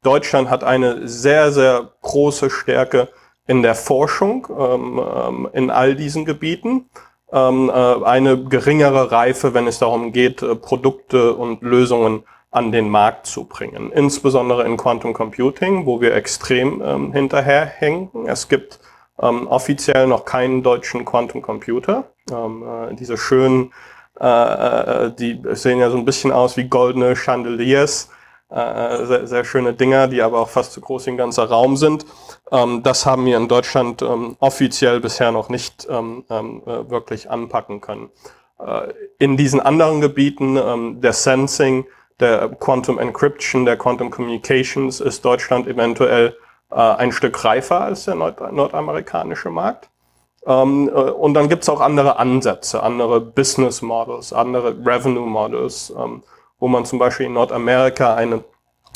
Deutschland 0.03 0.49
hat 0.49 0.65
eine 0.65 1.09
sehr, 1.09 1.53
sehr 1.53 1.93
große 2.03 2.51
Stärke 2.51 3.09
in 3.47 3.63
der 3.63 3.75
Forschung 3.75 4.47
ähm, 4.57 5.01
ähm, 5.01 5.49
in 5.53 5.71
all 5.71 5.97
diesen 5.97 6.25
Gebieten. 6.25 6.89
Ähm, 7.33 7.69
äh, 7.69 7.73
eine 7.73 8.45
geringere 8.45 9.11
Reife, 9.11 9.53
wenn 9.55 9.67
es 9.67 9.79
darum 9.79 10.13
geht, 10.13 10.43
äh, 10.43 10.55
Produkte 10.55 11.35
und 11.35 11.63
Lösungen 11.63 12.25
an 12.51 12.73
den 12.73 12.89
Markt 12.89 13.27
zu 13.27 13.45
bringen. 13.45 13.93
Insbesondere 13.93 14.65
in 14.65 14.77
Quantum 14.77 15.13
Computing, 15.13 15.85
wo 15.85 16.01
wir 16.01 16.15
extrem 16.15 16.83
ähm, 16.83 17.13
hinterherhängen. 17.13 18.11
Es 18.27 18.49
gibt 18.49 18.81
ähm, 19.21 19.47
offiziell 19.49 20.07
noch 20.07 20.25
keinen 20.25 20.63
deutschen 20.63 21.05
Quantum 21.05 21.43
Computer. 21.43 22.05
Ähm, 22.31 22.63
äh, 22.63 22.95
diese 22.95 23.19
schönen, 23.19 23.73
äh, 24.19 24.27
äh, 24.27 25.13
die 25.13 25.41
sehen 25.53 25.79
ja 25.79 25.91
so 25.91 25.99
ein 25.99 26.05
bisschen 26.05 26.33
aus 26.33 26.57
wie 26.57 26.69
goldene 26.69 27.17
Chandeliers. 27.17 28.11
Äh, 28.51 29.05
sehr, 29.05 29.27
sehr 29.27 29.45
schöne 29.45 29.75
Dinger, 29.75 30.09
die 30.09 30.23
aber 30.23 30.41
auch 30.41 30.49
fast 30.49 30.73
zu 30.73 30.81
groß 30.81 31.05
wie 31.05 31.11
ein 31.11 31.17
ganzer 31.19 31.45
Raum 31.51 31.77
sind. 31.77 32.07
Ähm, 32.51 32.83
das 32.83 33.05
haben 33.05 33.27
wir 33.27 33.37
in 33.37 33.49
Deutschland 33.49 34.01
ähm, 34.01 34.37
offiziell 34.41 35.01
bisher 35.01 35.33
noch 35.33 35.51
nicht 35.51 35.87
ähm, 35.91 36.25
äh, 36.31 36.89
wirklich 36.89 37.31
anpacken 37.31 37.83
können. 37.83 38.09
Äh, 38.59 38.95
in 39.19 39.37
diesen 39.37 39.61
anderen 39.61 40.01
Gebieten 40.01 41.01
der 41.01 41.13
Sensing 41.13 41.85
der 42.21 42.49
Quantum 42.49 42.99
Encryption, 42.99 43.65
der 43.65 43.77
Quantum 43.77 44.11
Communications 44.11 45.01
ist 45.01 45.25
Deutschland 45.25 45.67
eventuell 45.67 46.37
äh, 46.71 46.75
ein 46.75 47.13
Stück 47.13 47.45
reifer 47.45 47.81
als 47.81 48.05
der 48.05 48.15
nord 48.15 48.53
nordamerikanische 48.53 49.51
Markt. 49.51 49.89
Ähm, 50.47 50.89
äh, 50.89 50.93
und 50.93 51.35
dann 51.35 51.49
gibt's 51.49 51.69
auch 51.69 51.81
andere 51.81 52.19
Ansätze, 52.19 52.83
andere 52.83 53.21
Business 53.21 53.83
Models, 53.83 54.33
andere 54.33 54.77
Revenue 54.85 55.27
Models, 55.27 55.93
ähm, 55.97 56.23
wo 56.59 56.69
man 56.69 56.85
zum 56.85 56.99
Beispiel 56.99 57.27
in 57.27 57.35
Nordamerika 57.35 58.15
einen 58.15 58.43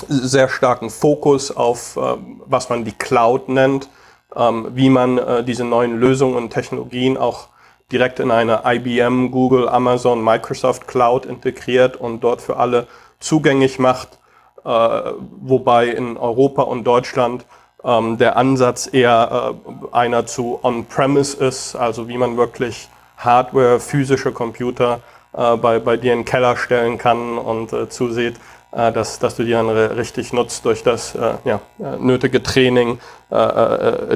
sehr 0.09 0.49
starken 0.49 0.91
Fokus 0.91 1.55
auf, 1.55 1.97
äh, 1.97 2.17
was 2.47 2.69
man 2.69 2.85
die 2.85 2.93
Cloud 2.93 3.49
nennt, 3.49 3.89
ähm, 4.35 4.69
wie 4.73 4.91
man 4.91 5.19
äh, 5.19 5.45
diese 5.45 5.65
neuen 5.65 5.99
Lösungen 5.99 6.37
und 6.37 6.51
Technologien 6.51 7.17
auch 7.17 7.49
direkt 7.93 8.21
in 8.21 8.31
eine 8.31 8.63
IBM, 8.65 9.31
Google, 9.31 9.69
Amazon, 9.69 10.25
Microsoft 10.25 10.89
Cloud 10.89 11.27
integriert 11.27 11.97
und 11.97 12.21
dort 12.21 12.41
für 12.41 12.57
alle 12.57 12.87
zugänglich 13.23 13.79
macht, 13.79 14.19
äh, 14.65 14.69
wobei 14.69 15.87
in 15.89 16.17
Europa 16.17 16.63
und 16.63 16.85
Deutschland 16.85 17.45
ähm, 17.85 18.19
der 18.19 18.37
Ansatz 18.37 18.89
eher 18.93 19.55
äh, 19.93 19.95
einer 19.95 20.27
zu 20.27 20.61
On-Premise 20.63 21.45
ist, 21.45 21.75
also 21.75 22.09
wie 22.09 22.19
man 22.19 22.37
wirklich 22.37 22.89
Hardware, 23.17 23.81
physische 23.81 24.33
Computer 24.33 25.01
äh, 25.33 25.57
bei, 25.57 25.79
bei 25.79 25.97
dir 25.97 26.13
in 26.13 26.21
den 26.21 26.25
Keller 26.25 26.57
stellen 26.57 26.99
kann 26.99 27.39
und 27.39 27.73
äh, 27.73 27.89
zusieht, 27.89 28.37
äh, 28.73 28.91
dass, 28.91 29.19
dass 29.19 29.37
du 29.37 29.45
die 29.45 29.53
dann 29.53 29.69
richtig 29.69 30.33
nutzt 30.33 30.65
durch 30.65 30.83
das 30.83 31.15
äh, 31.15 31.35
ja, 31.45 31.61
äh, 31.79 31.97
nötige 31.99 32.43
Training, 32.43 32.99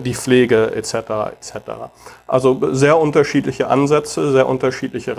die 0.02 0.14
Pflege 0.14 0.76
etc. 0.76 0.94
etc. 1.40 1.54
Also 2.26 2.60
sehr 2.75 2.98
unterschiedliche 2.98 3.68
Ansätze, 3.68 4.30
sehr 4.30 4.46
unterschiedliche 4.46 5.16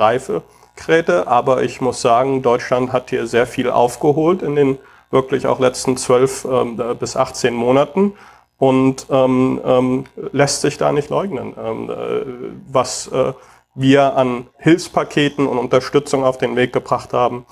Reifegeräte, 0.77 1.27
aber 1.27 1.63
ich 1.63 1.81
muss 1.81 2.01
sagen, 2.01 2.41
Deutschland 2.41 2.93
hat 2.93 3.09
hier 3.09 3.27
sehr 3.27 3.47
viel 3.47 3.69
aufgeholt 3.69 4.41
in 4.41 4.55
den 4.55 4.77
wirklich 5.09 5.47
auch 5.47 5.59
letzten 5.59 5.97
zwölf 5.97 6.45
ähm, 6.45 6.79
bis 6.99 7.15
18 7.15 7.53
Monaten 7.53 8.13
und 8.57 9.05
ähm, 9.09 9.61
ähm, 9.63 10.05
lässt 10.31 10.61
sich 10.61 10.77
da 10.77 10.91
nicht 10.91 11.09
leugnen. 11.09 11.53
Ähm, 11.57 11.89
äh, 11.89 12.25
was 12.71 13.07
äh, 13.07 13.33
wir 13.75 14.15
an 14.17 14.47
Hilfspaketen 14.57 15.47
und 15.47 15.57
Unterstützung 15.57 16.23
auf 16.23 16.37
den 16.37 16.55
Weg 16.55 16.73
gebracht 16.73 17.13
haben, 17.13 17.45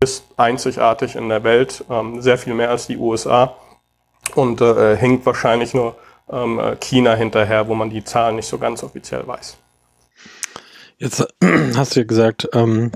ist 0.00 0.24
einzigartig 0.36 1.16
in 1.16 1.28
der 1.28 1.44
Welt, 1.44 1.84
ähm, 1.90 2.22
sehr 2.22 2.38
viel 2.38 2.54
mehr 2.54 2.70
als 2.70 2.86
die 2.86 2.96
USA 2.96 3.56
und 4.34 4.60
äh, 4.60 4.96
hinkt 4.96 5.26
wahrscheinlich 5.26 5.74
nur 5.74 5.96
ähm, 6.30 6.60
China 6.80 7.14
hinterher, 7.14 7.66
wo 7.68 7.74
man 7.74 7.90
die 7.90 8.04
Zahlen 8.04 8.36
nicht 8.36 8.48
so 8.48 8.58
ganz 8.58 8.82
offiziell 8.84 9.26
weiß. 9.26 9.58
Jetzt 11.02 11.26
hast 11.76 11.96
du 11.96 12.00
ja 12.00 12.06
gesagt, 12.06 12.48
ähm, 12.52 12.92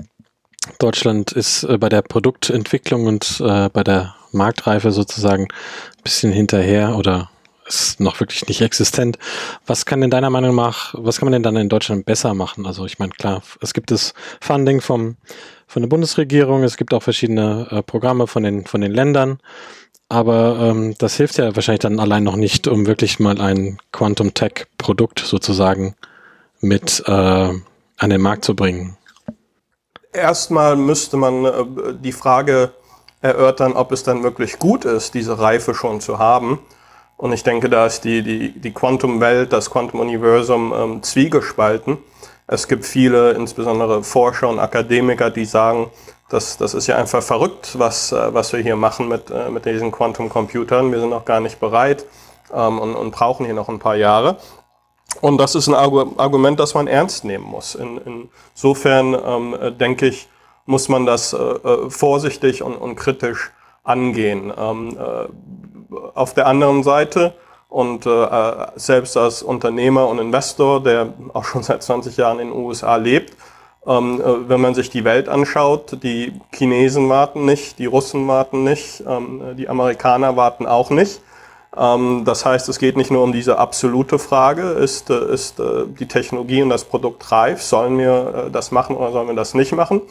Deutschland 0.79 1.33
ist 1.33 1.63
äh, 1.63 1.77
bei 1.77 1.89
der 1.89 2.01
Produktentwicklung 2.01 3.05
und 3.05 3.41
äh, 3.41 3.67
bei 3.67 3.83
der 3.83 4.15
Marktreife 4.31 4.93
sozusagen 4.93 5.43
ein 5.43 6.03
bisschen 6.03 6.31
hinterher 6.31 6.95
oder 6.95 7.29
ist 7.67 7.99
noch 7.99 8.21
wirklich 8.21 8.47
nicht 8.47 8.61
existent. 8.61 9.17
Was 9.65 9.85
kann 9.85 9.99
denn 9.99 10.09
deiner 10.09 10.29
Meinung 10.29 10.55
nach, 10.55 10.95
was 10.97 11.19
kann 11.19 11.25
man 11.25 11.33
denn 11.33 11.43
dann 11.43 11.57
in 11.57 11.67
Deutschland 11.67 12.05
besser 12.05 12.33
machen? 12.33 12.65
Also 12.65 12.85
ich 12.85 12.97
meine, 12.97 13.11
klar, 13.11 13.43
es 13.59 13.73
gibt 13.73 13.91
das 13.91 14.13
Funding 14.39 14.79
vom 14.79 15.17
von 15.69 15.81
der 15.81 15.89
Bundesregierung, 15.89 16.63
es 16.63 16.77
gibt 16.77 16.93
auch 16.93 17.03
verschiedene 17.03 17.67
äh, 17.69 17.83
Programme 17.83 18.27
von 18.27 18.41
den, 18.41 18.65
von 18.65 18.79
den 18.79 18.93
Ländern. 18.93 19.39
Aber 20.07 20.57
ähm, 20.61 20.95
das 20.97 21.17
hilft 21.17 21.37
ja 21.39 21.53
wahrscheinlich 21.57 21.81
dann 21.81 21.99
allein 21.99 22.23
noch 22.23 22.37
nicht, 22.37 22.69
um 22.69 22.87
wirklich 22.87 23.19
mal 23.19 23.41
ein 23.41 23.79
Quantum 23.91 24.33
Tech 24.33 24.67
Produkt 24.77 25.19
sozusagen 25.19 25.95
mit 26.61 27.03
äh, 27.05 27.49
an 27.97 28.09
den 28.09 28.21
Markt 28.21 28.45
zu 28.45 28.55
bringen. 28.55 28.97
Erstmal 30.13 30.75
müsste 30.75 31.17
man 31.17 31.45
äh, 31.45 31.53
die 31.93 32.11
Frage 32.11 32.71
erörtern, 33.21 33.73
ob 33.73 33.91
es 33.91 34.03
dann 34.03 34.23
wirklich 34.23 34.59
gut 34.59 34.85
ist, 34.85 35.13
diese 35.13 35.39
Reife 35.39 35.73
schon 35.73 36.01
zu 36.01 36.19
haben. 36.19 36.59
Und 37.17 37.33
ich 37.33 37.43
denke, 37.43 37.69
da 37.69 37.85
ist 37.85 38.03
die, 38.03 38.21
die, 38.21 38.51
die 38.51 38.73
Quantum-Welt, 38.73 39.51
das 39.51 39.71
Quantum-Universum 39.71 40.73
ähm, 40.75 41.03
zwiegespalten. 41.03 41.97
Es 42.45 42.67
gibt 42.67 42.85
viele, 42.85 43.31
insbesondere 43.31 44.03
Forscher 44.03 44.47
und 44.47 44.59
Akademiker, 44.59 45.31
die 45.31 45.45
sagen, 45.45 45.89
das, 46.29 46.57
das 46.57 46.73
ist 46.73 46.87
ja 46.87 46.97
einfach 46.97 47.23
verrückt, 47.23 47.79
was, 47.79 48.11
äh, 48.11 48.33
was 48.33 48.53
wir 48.53 48.59
hier 48.59 48.75
machen 48.75 49.07
mit, 49.07 49.31
äh, 49.31 49.49
mit 49.49 49.65
diesen 49.65 49.91
Quantum-Computern. 49.91 50.91
Wir 50.91 50.99
sind 50.99 51.09
noch 51.09 51.25
gar 51.25 51.39
nicht 51.39 51.59
bereit 51.59 52.05
ähm, 52.53 52.79
und, 52.79 52.95
und 52.95 53.11
brauchen 53.11 53.45
hier 53.45 53.55
noch 53.55 53.69
ein 53.69 53.79
paar 53.79 53.95
Jahre. 53.95 54.37
Und 55.21 55.39
das 55.39 55.55
ist 55.55 55.67
ein 55.67 55.73
Argument, 55.73 56.59
das 56.59 56.73
man 56.73 56.87
ernst 56.87 57.23
nehmen 57.23 57.45
muss. 57.45 57.75
In, 57.75 58.29
insofern 58.53 59.13
ähm, 59.13 59.55
äh, 59.59 59.71
denke 59.71 60.07
ich, 60.07 60.27
muss 60.65 60.89
man 60.89 61.05
das 61.05 61.33
äh, 61.33 61.89
vorsichtig 61.89 62.61
und, 62.61 62.75
und 62.75 62.95
kritisch 62.95 63.51
angehen. 63.83 64.53
Ähm, 64.55 64.97
äh, 64.97 65.27
auf 66.13 66.33
der 66.33 66.47
anderen 66.47 66.83
Seite 66.83 67.33
und 67.69 68.05
äh, 68.05 68.67
selbst 68.75 69.17
als 69.17 69.41
Unternehmer 69.41 70.07
und 70.07 70.19
Investor, 70.19 70.83
der 70.83 71.13
auch 71.33 71.45
schon 71.45 71.63
seit 71.63 71.83
20 71.83 72.17
Jahren 72.17 72.39
in 72.39 72.49
den 72.49 72.57
USA 72.57 72.97
lebt, 72.97 73.35
ähm, 73.85 74.21
äh, 74.21 74.49
wenn 74.49 74.61
man 74.61 74.75
sich 74.75 74.89
die 74.89 75.03
Welt 75.03 75.29
anschaut, 75.29 76.03
die 76.03 76.33
Chinesen 76.53 77.09
warten 77.09 77.45
nicht, 77.45 77.79
die 77.79 77.85
Russen 77.85 78.27
warten 78.27 78.63
nicht, 78.63 79.03
ähm, 79.07 79.55
die 79.57 79.69
Amerikaner 79.69 80.35
warten 80.35 80.65
auch 80.65 80.89
nicht. 80.89 81.21
Ähm, 81.77 82.23
das 82.25 82.45
heißt, 82.45 82.67
es 82.69 82.79
geht 82.79 82.97
nicht 82.97 83.11
nur 83.11 83.23
um 83.23 83.31
diese 83.31 83.59
absolute 83.59 84.19
Frage, 84.19 84.63
ist, 84.63 85.09
äh, 85.09 85.33
ist 85.33 85.59
äh, 85.59 85.85
die 85.99 86.07
Technologie 86.07 86.61
und 86.63 86.69
das 86.69 86.85
Produkt 86.85 87.31
reif, 87.31 87.61
sollen 87.61 87.97
wir 87.99 88.47
äh, 88.47 88.51
das 88.51 88.71
machen 88.71 88.95
oder 88.95 89.11
sollen 89.11 89.27
wir 89.27 89.35
das 89.35 89.53
nicht 89.53 89.73
machen? 89.73 90.01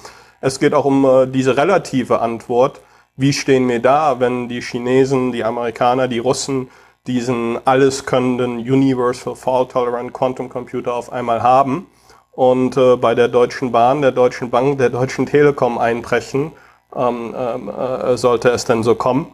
Es 0.41 0.61
geht 0.61 0.75
auch 0.75 0.85
um 0.85 1.33
diese 1.33 1.57
relative 1.57 2.21
Antwort, 2.21 2.83
wie 3.17 3.33
stehen 3.33 3.67
wir 3.69 3.81
da, 3.81 4.21
wenn 4.21 4.51
die 4.51 4.61
Chinesen, 4.61 5.33
die 5.33 5.43
Amerikaner, 5.45 6.09
die 6.09 6.19
Russen 6.19 6.69
diesen 7.07 7.59
alles 7.67 8.05
könnenden 8.05 8.59
Universal 8.59 9.35
Fault 9.35 9.73
Tolerant 9.73 10.13
Quantum 10.13 10.51
Computer 10.51 10.93
auf 10.93 11.11
einmal 11.11 11.43
haben 11.43 11.87
und 12.33 12.79
bei 13.01 13.15
der 13.15 13.29
Deutschen 13.29 13.73
Bahn, 13.73 14.03
der 14.03 14.13
Deutschen 14.13 14.51
Bank, 14.51 14.77
der 14.77 14.91
Deutschen 14.91 15.25
Telekom 15.25 15.79
einbrechen, 15.79 16.53
ähm, 16.95 17.35
ähm 17.37 17.71
äh, 17.71 18.17
sollte 18.19 18.51
es 18.51 18.67
denn 18.67 18.83
so 18.83 18.95
kommen 18.95 19.29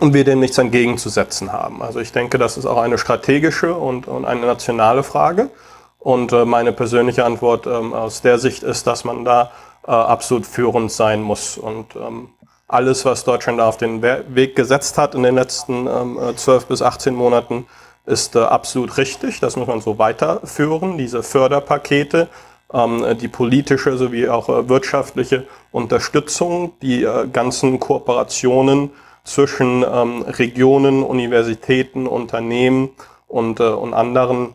und 0.00 0.14
wir 0.14 0.24
dem 0.24 0.40
nichts 0.40 0.58
entgegenzusetzen 0.58 1.52
haben. 1.52 1.82
Also 1.82 2.00
ich 2.00 2.12
denke, 2.12 2.38
das 2.38 2.56
ist 2.56 2.66
auch 2.66 2.78
eine 2.78 2.98
strategische 2.98 3.74
und, 3.74 4.06
und 4.06 4.24
eine 4.24 4.46
nationale 4.46 5.02
Frage. 5.02 5.50
Und 5.98 6.32
äh, 6.32 6.44
meine 6.44 6.72
persönliche 6.72 7.24
Antwort 7.24 7.66
ähm, 7.66 7.92
aus 7.92 8.22
der 8.22 8.38
Sicht 8.38 8.62
ist, 8.62 8.86
dass 8.86 9.04
man 9.04 9.24
da 9.24 9.50
äh, 9.86 9.90
absolut 9.90 10.46
führend 10.46 10.92
sein 10.92 11.22
muss. 11.22 11.58
Und 11.58 11.96
ähm, 11.96 12.28
alles, 12.68 13.04
was 13.04 13.24
Deutschland 13.24 13.58
da 13.58 13.68
auf 13.68 13.78
den 13.78 14.02
Weg 14.02 14.54
gesetzt 14.54 14.98
hat 14.98 15.14
in 15.14 15.22
den 15.22 15.34
letzten 15.34 15.86
ähm, 15.86 16.18
12 16.36 16.66
bis 16.66 16.82
18 16.82 17.14
Monaten, 17.14 17.66
ist 18.06 18.36
äh, 18.36 18.40
absolut 18.40 18.96
richtig. 18.96 19.40
Das 19.40 19.56
muss 19.56 19.66
man 19.66 19.80
so 19.80 19.98
weiterführen. 19.98 20.98
Diese 20.98 21.22
Förderpakete, 21.22 22.28
ähm, 22.72 23.04
die 23.20 23.28
politische 23.28 23.96
sowie 23.96 24.28
auch 24.28 24.48
äh, 24.48 24.68
wirtschaftliche 24.68 25.46
Unterstützung, 25.72 26.72
die 26.80 27.02
äh, 27.02 27.26
ganzen 27.28 27.80
Kooperationen 27.80 28.90
zwischen 29.28 29.84
ähm, 29.84 30.22
Regionen, 30.22 31.02
Universitäten, 31.02 32.06
Unternehmen 32.06 32.90
und, 33.26 33.60
äh, 33.60 33.64
und 33.64 33.94
anderen 33.94 34.54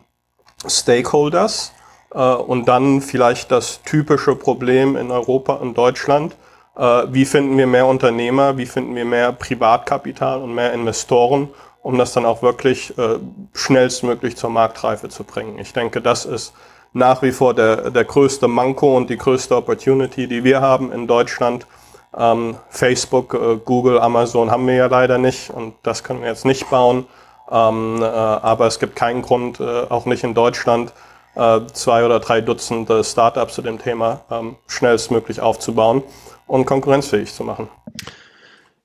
Stakeholders. 0.66 1.72
Äh, 2.14 2.18
und 2.18 2.66
dann 2.66 3.00
vielleicht 3.00 3.50
das 3.50 3.82
typische 3.82 4.34
Problem 4.36 4.96
in 4.96 5.10
Europa 5.10 5.54
und 5.54 5.76
Deutschland, 5.76 6.36
äh, 6.76 7.02
wie 7.08 7.24
finden 7.24 7.56
wir 7.58 7.66
mehr 7.66 7.86
Unternehmer, 7.86 8.56
wie 8.56 8.66
finden 8.66 8.94
wir 8.94 9.04
mehr 9.04 9.32
Privatkapital 9.32 10.40
und 10.40 10.54
mehr 10.54 10.72
Investoren, 10.72 11.48
um 11.82 11.98
das 11.98 12.12
dann 12.12 12.24
auch 12.24 12.42
wirklich 12.42 12.96
äh, 12.98 13.18
schnellstmöglich 13.52 14.36
zur 14.36 14.50
Marktreife 14.50 15.08
zu 15.08 15.24
bringen. 15.24 15.58
Ich 15.58 15.72
denke, 15.72 16.00
das 16.00 16.24
ist 16.24 16.52
nach 16.92 17.22
wie 17.22 17.32
vor 17.32 17.54
der, 17.54 17.90
der 17.90 18.04
größte 18.04 18.48
Manko 18.48 18.96
und 18.96 19.10
die 19.10 19.18
größte 19.18 19.56
Opportunity, 19.56 20.28
die 20.28 20.44
wir 20.44 20.60
haben 20.60 20.92
in 20.92 21.06
Deutschland. 21.06 21.66
Ähm, 22.16 22.56
Facebook, 22.68 23.34
äh, 23.34 23.56
Google, 23.64 23.98
Amazon 24.00 24.50
haben 24.50 24.66
wir 24.66 24.74
ja 24.74 24.86
leider 24.86 25.18
nicht 25.18 25.50
und 25.50 25.74
das 25.82 26.04
können 26.04 26.22
wir 26.22 26.28
jetzt 26.28 26.44
nicht 26.44 26.70
bauen. 26.70 27.06
Ähm, 27.50 28.00
äh, 28.02 28.06
aber 28.06 28.66
es 28.66 28.78
gibt 28.78 28.96
keinen 28.96 29.22
Grund, 29.22 29.60
äh, 29.60 29.82
auch 29.88 30.06
nicht 30.06 30.24
in 30.24 30.34
Deutschland, 30.34 30.92
äh, 31.34 31.60
zwei 31.72 32.04
oder 32.04 32.20
drei 32.20 32.40
Dutzend 32.40 32.90
Startups 33.04 33.54
zu 33.54 33.62
dem 33.62 33.78
Thema 33.78 34.20
ähm, 34.30 34.56
schnellstmöglich 34.66 35.40
aufzubauen 35.40 36.02
und 36.46 36.64
konkurrenzfähig 36.64 37.32
zu 37.32 37.44
machen. 37.44 37.68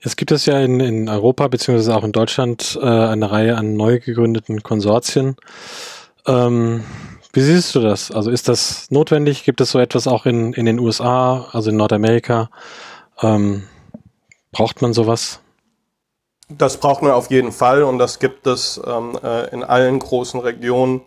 Es 0.02 0.16
gibt 0.16 0.32
es 0.32 0.46
ja 0.46 0.60
in, 0.60 0.80
in 0.80 1.10
Europa 1.10 1.48
beziehungsweise 1.50 1.96
auch 1.96 2.04
in 2.04 2.14
Deutschland 2.14 2.80
äh, 2.82 2.86
eine 2.86 3.32
Reihe 3.32 3.58
an 3.58 3.76
neu 3.76 4.00
gegründeten 4.00 4.64
Konsortien. 4.64 5.36
Ähm, 6.26 6.84
wie 7.34 7.42
siehst 7.42 7.76
du 7.76 7.82
das? 7.82 8.10
Also 8.10 8.32
ist 8.32 8.48
das 8.48 8.90
notwendig? 8.92 9.44
Gibt 9.44 9.62
es 9.62 9.72
so 9.72 9.80
etwas 9.80 10.08
auch 10.08 10.26
in, 10.26 10.54
in 10.54 10.66
den 10.66 10.80
USA, 10.80 11.48
also 11.52 11.70
in 11.70 11.76
Nordamerika? 11.76 12.50
Ähm, 13.22 13.68
braucht 14.52 14.82
man 14.82 14.94
sowas? 14.94 15.40
Das 16.50 16.78
braucht 16.78 17.04
man 17.04 17.12
auf 17.12 17.30
jeden 17.30 17.52
Fall 17.52 17.84
und 17.84 18.00
das 18.00 18.20
gibt 18.20 18.48
es 18.48 18.82
ähm, 18.86 19.18
äh, 19.24 19.50
in 19.50 19.64
allen 19.64 20.00
großen 20.00 20.40
Regionen, 20.40 21.02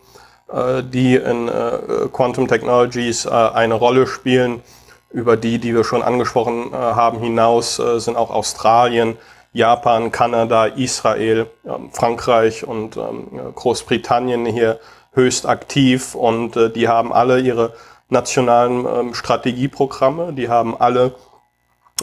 äh, 0.52 0.82
die 0.84 1.16
in 1.16 1.48
äh, 1.48 2.08
Quantum 2.12 2.46
Technologies 2.46 3.24
äh, 3.24 3.30
eine 3.30 3.74
Rolle 3.74 4.06
spielen 4.06 4.62
über 5.10 5.36
die, 5.36 5.58
die 5.58 5.74
wir 5.74 5.84
schon 5.84 6.02
angesprochen 6.02 6.72
äh, 6.72 6.76
haben, 6.76 7.18
hinaus 7.18 7.78
äh, 7.78 7.98
sind 7.98 8.16
auch 8.16 8.30
Australien, 8.30 9.16
Japan, 9.52 10.12
Kanada, 10.12 10.66
Israel, 10.66 11.50
ähm, 11.66 11.90
Frankreich 11.92 12.66
und 12.66 12.96
ähm, 12.96 13.52
Großbritannien 13.54 14.46
hier 14.46 14.78
höchst 15.12 15.46
aktiv 15.46 16.14
und 16.14 16.54
die 16.74 16.88
haben 16.88 17.12
alle 17.12 17.40
ihre 17.40 17.74
nationalen 18.08 18.86
ähm, 18.86 19.14
Strategieprogramme, 19.14 20.32
die 20.32 20.48
haben 20.48 20.80
alle 20.80 21.14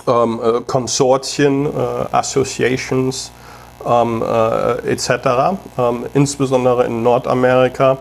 ähm, 0.08 0.39
äh, 0.44 0.62
Konsortien, 0.62 1.65
äh, 1.65 1.70
Associations 2.12 3.32
ähm, 3.86 4.22
äh, 4.22 4.91
etc. 4.91 5.58
Ähm, 5.77 6.06
insbesondere 6.13 6.86
in 6.86 7.03
Nordamerika 7.03 7.98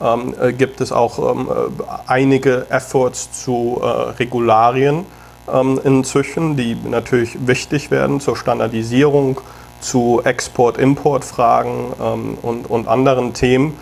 ähm, 0.00 0.34
äh, 0.40 0.52
gibt 0.52 0.80
es 0.80 0.92
auch 0.92 1.18
ähm, 1.18 1.48
äh, 1.48 1.82
einige 2.06 2.66
Efforts 2.70 3.44
zu 3.44 3.80
äh, 3.82 3.86
Regularien 3.86 5.06
ähm, 5.52 5.80
inzwischen, 5.82 6.56
die 6.56 6.76
natürlich 6.84 7.46
wichtig 7.46 7.90
werden 7.90 8.20
zur 8.20 8.36
Standardisierung, 8.36 9.40
zu 9.80 10.22
Export-Import-Fragen 10.24 11.92
und, 12.40 12.68
und 12.70 12.88
anderen 12.88 13.34
Themen. 13.34 13.76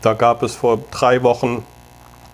da 0.00 0.14
gab 0.14 0.44
es 0.44 0.54
vor 0.54 0.78
drei 0.92 1.24
Wochen 1.24 1.64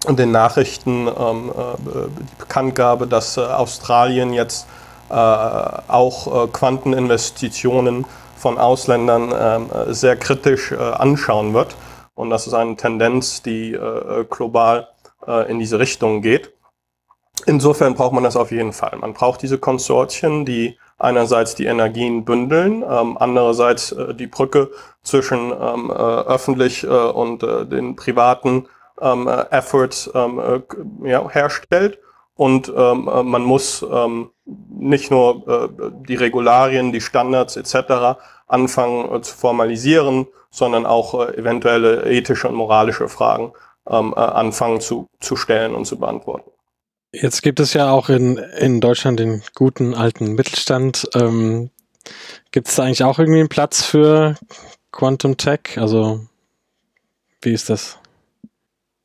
den 0.06 0.30
Nachrichten 0.30 1.08
ähm, 1.08 1.50
äh, 1.50 2.08
die 2.08 2.34
Bekanntgabe, 2.38 3.06
dass 3.06 3.36
äh, 3.36 3.40
Australien 3.40 4.32
jetzt 4.32 4.66
äh, 5.10 5.14
auch 5.14 6.44
äh, 6.44 6.48
Quanteninvestitionen 6.48 8.04
von 8.36 8.58
Ausländern 8.58 9.32
ähm, 9.36 9.70
sehr 9.92 10.16
kritisch 10.16 10.70
äh, 10.72 10.76
anschauen 10.76 11.54
wird. 11.54 11.74
Und 12.14 12.30
das 12.30 12.46
ist 12.46 12.54
eine 12.54 12.76
Tendenz, 12.76 13.42
die 13.42 13.72
äh, 13.72 14.24
global 14.28 14.88
in 15.48 15.58
diese 15.58 15.78
Richtung 15.78 16.22
geht. 16.22 16.54
Insofern 17.44 17.94
braucht 17.94 18.14
man 18.14 18.22
das 18.24 18.34
auf 18.34 18.50
jeden 18.50 18.72
Fall. 18.72 18.96
Man 18.98 19.12
braucht 19.12 19.42
diese 19.42 19.58
Konsortien, 19.58 20.46
die 20.46 20.78
einerseits 20.96 21.54
die 21.54 21.66
Energien 21.66 22.24
bündeln, 22.24 22.82
ähm, 22.88 23.18
andererseits 23.18 23.94
die 24.14 24.26
Brücke 24.26 24.70
zwischen 25.02 25.52
ähm, 25.52 25.90
öffentlich 25.90 26.86
und 26.86 27.42
den 27.42 27.94
privaten 27.96 28.68
ähm, 29.00 29.28
äh, 29.28 29.44
Efforts 29.50 30.10
ähm, 30.14 30.38
äh, 30.38 31.08
ja, 31.08 31.28
herstellt. 31.28 31.98
Und 32.34 32.72
ähm, 32.74 33.08
äh, 33.12 33.22
man 33.22 33.42
muss 33.42 33.84
ähm, 33.90 34.30
nicht 34.44 35.10
nur 35.10 35.48
äh, 35.48 35.90
die 36.06 36.14
Regularien, 36.14 36.92
die 36.92 37.00
Standards 37.00 37.56
etc. 37.56 38.18
anfangen 38.46 39.12
äh, 39.12 39.20
zu 39.22 39.34
formalisieren, 39.34 40.26
sondern 40.50 40.86
auch 40.86 41.14
äh, 41.14 41.36
eventuelle 41.36 42.04
ethische 42.04 42.48
und 42.48 42.54
moralische 42.54 43.08
Fragen 43.08 43.52
ähm, 43.88 44.14
äh, 44.16 44.20
anfangen 44.20 44.80
zu, 44.80 45.08
zu 45.20 45.36
stellen 45.36 45.74
und 45.74 45.86
zu 45.86 45.98
beantworten. 45.98 46.50
Jetzt 47.12 47.42
gibt 47.42 47.58
es 47.58 47.72
ja 47.72 47.90
auch 47.90 48.08
in, 48.08 48.36
in 48.36 48.80
Deutschland 48.80 49.18
den 49.18 49.42
guten 49.54 49.94
alten 49.94 50.34
Mittelstand. 50.34 51.08
Ähm, 51.14 51.70
gibt 52.52 52.68
es 52.68 52.76
da 52.76 52.84
eigentlich 52.84 53.02
auch 53.02 53.18
irgendwie 53.18 53.40
einen 53.40 53.48
Platz 53.48 53.82
für 53.82 54.36
Quantum 54.92 55.36
Tech? 55.36 55.76
Also 55.76 56.20
wie 57.40 57.52
ist 57.52 57.70
das? 57.70 57.97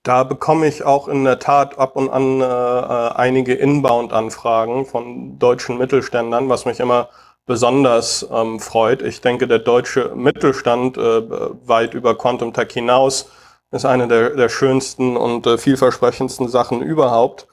Da 0.03 0.25
bekomme 0.25 0.67
ich 0.67 0.83
auch 0.83 1.07
in 1.07 1.23
der 1.23 1.39
Tat 1.39 1.79
ab 1.79 1.95
und 1.95 2.09
an 2.09 2.41
äh, 2.41 2.43
äh, 2.43 3.11
einige 3.15 3.53
Inbound-Anfragen 3.53 4.85
von 4.85 5.39
deutschen 5.39 5.77
Mittelständlern, 5.77 6.49
was 6.49 6.65
mich 6.65 6.81
immer 6.81 7.07
besonders 7.45 8.27
ähm, 8.29 8.59
freut. 8.59 9.01
Ich 9.01 9.21
denke, 9.21 9.47
der 9.47 9.59
deutsche 9.59 10.13
Mittelstand 10.13 10.97
äh, 10.97 11.21
weit 11.67 11.93
über 11.93 12.17
Quantum 12.17 12.51
Tech 12.53 12.71
hinaus 12.73 13.29
ist 13.71 13.85
eine 13.85 14.09
der, 14.09 14.31
der 14.31 14.49
schönsten 14.49 15.15
und 15.15 15.47
äh, 15.47 15.57
vielversprechendsten 15.57 16.49
Sachen 16.49 16.81
überhaupt. 16.81 17.47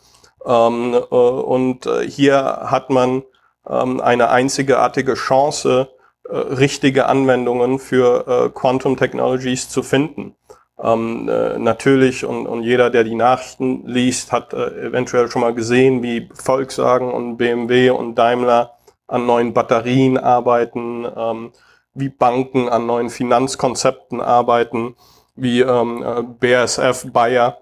Ähm, 0.45 0.95
äh, 0.95 1.15
und 1.15 1.87
äh, 1.87 2.09
hier 2.09 2.63
hat 2.65 2.91
man 2.91 3.23
ähm, 3.69 4.01
eine 4.01 4.31
einzigartige 4.31 5.15
Chance, 5.15 5.89
äh, 6.29 6.37
richtige 6.37 7.07
Anwendungen 7.07 7.79
für 7.79 8.51
Quantum 8.55 8.97
Technologies 8.97 9.69
zu 9.69 9.85
finden. 9.85 10.35
Ähm, 10.83 11.29
äh, 11.29 11.59
natürlich 11.59 12.25
und, 12.25 12.47
und 12.47 12.62
jeder, 12.62 12.88
der 12.90 13.05
die 13.05 13.14
Nachrichten 13.14 13.87
liest, 13.87 14.33
hat 14.33 14.55
äh, 14.55 14.87
eventuell 14.87 15.31
schon 15.31 15.43
mal 15.43 15.55
gesehen, 15.55 16.03
wie 16.03 16.29
Volkswagen 16.33 17.12
und 17.12 17.37
BMW 17.37 17.90
und 17.90 18.14
Daimler 18.14 18.79
an 19.07 19.27
neuen 19.27 19.53
Batterien 19.53 20.16
arbeiten, 20.16 21.07
ähm, 21.16 21.53
wie 21.93 22.09
Banken 22.09 22.69
an 22.69 22.87
neuen 22.87 23.11
Finanzkonzepten 23.11 24.21
arbeiten, 24.21 24.97
wie 25.35 25.61
ähm, 25.61 26.03
äh, 26.03 26.23
BASF, 26.23 27.12
Bayer 27.12 27.59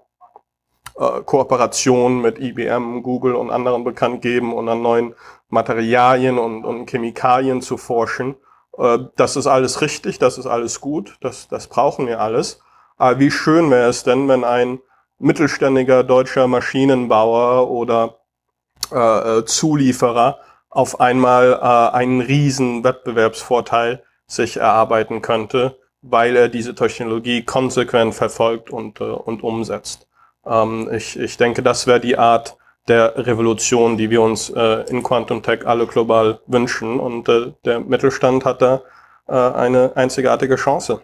äh, 0.97 1.21
Kooperationen 1.25 2.21
mit 2.21 2.39
IBM, 2.39 3.01
Google 3.03 3.35
und 3.35 3.51
anderen 3.51 3.83
bekannt 3.83 4.21
geben 4.21 4.53
und 4.53 4.69
an 4.69 4.81
neuen 4.81 5.15
Materialien 5.49 6.37
und, 6.37 6.65
und 6.65 6.89
Chemikalien 6.89 7.61
zu 7.61 7.77
forschen. 7.77 8.35
Äh, 8.77 8.99
das 9.15 9.35
ist 9.35 9.47
alles 9.47 9.81
richtig, 9.81 10.19
das 10.19 10.37
ist 10.37 10.45
alles 10.45 10.81
gut, 10.81 11.17
das, 11.21 11.47
das 11.47 11.67
brauchen 11.67 12.05
wir 12.07 12.19
alles. 12.21 12.61
Aber 12.99 13.19
wie 13.19 13.31
schön 13.31 13.71
wäre 13.71 13.89
es 13.89 14.03
denn, 14.03 14.27
wenn 14.27 14.43
ein 14.43 14.79
mittelständiger 15.17 16.03
deutscher 16.03 16.47
Maschinenbauer 16.47 17.69
oder 17.71 18.19
äh, 18.91 19.39
äh, 19.39 19.45
Zulieferer 19.45 20.39
auf 20.69 20.99
einmal 20.99 21.53
äh, 21.53 21.95
einen 21.95 22.21
riesen 22.21 22.83
Wettbewerbsvorteil 22.83 24.03
sich 24.27 24.57
erarbeiten 24.57 25.21
könnte, 25.21 25.79
weil 26.01 26.35
er 26.35 26.49
diese 26.49 26.75
Technologie 26.75 27.43
konsequent 27.43 28.13
verfolgt 28.13 28.69
und, 28.69 29.01
äh, 29.01 29.05
und 29.05 29.43
umsetzt. 29.43 30.07
Ähm, 30.45 30.89
ich, 30.93 31.17
ich 31.17 31.37
denke, 31.37 31.63
das 31.63 31.87
wäre 31.87 31.99
die 31.99 32.17
Art 32.17 32.57
der 32.87 33.25
Revolution, 33.25 33.97
die 33.97 34.09
wir 34.09 34.21
uns 34.21 34.49
äh, 34.49 34.83
in 34.89 35.03
Quantum 35.03 35.41
Tech 35.41 35.65
alle 35.65 35.87
global 35.87 36.39
wünschen. 36.47 36.99
Und 36.99 37.29
äh, 37.29 37.53
der 37.63 37.79
Mittelstand 37.79 38.45
hat 38.45 38.61
da 38.61 38.81
äh, 39.27 39.33
eine 39.33 39.91
einzigartige 39.95 40.55
Chance. 40.55 41.01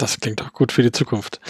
Das 0.00 0.18
klingt 0.18 0.40
auch 0.42 0.54
gut 0.54 0.72
für 0.72 0.82
die 0.82 0.92
Zukunft. 0.92 1.40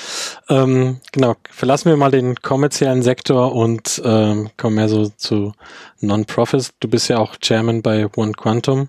Ähm, 0.48 1.00
genau, 1.12 1.36
verlassen 1.50 1.88
wir 1.88 1.96
mal 1.96 2.10
den 2.10 2.34
kommerziellen 2.34 3.02
Sektor 3.02 3.54
und 3.54 4.02
ähm, 4.04 4.50
kommen 4.56 4.74
mehr 4.74 4.88
so 4.88 5.08
zu 5.08 5.52
Non-Profits. 6.00 6.72
Du 6.80 6.88
bist 6.88 7.08
ja 7.08 7.18
auch 7.18 7.36
Chairman 7.40 7.80
bei 7.80 8.08
One 8.16 8.32
Quantum. 8.32 8.88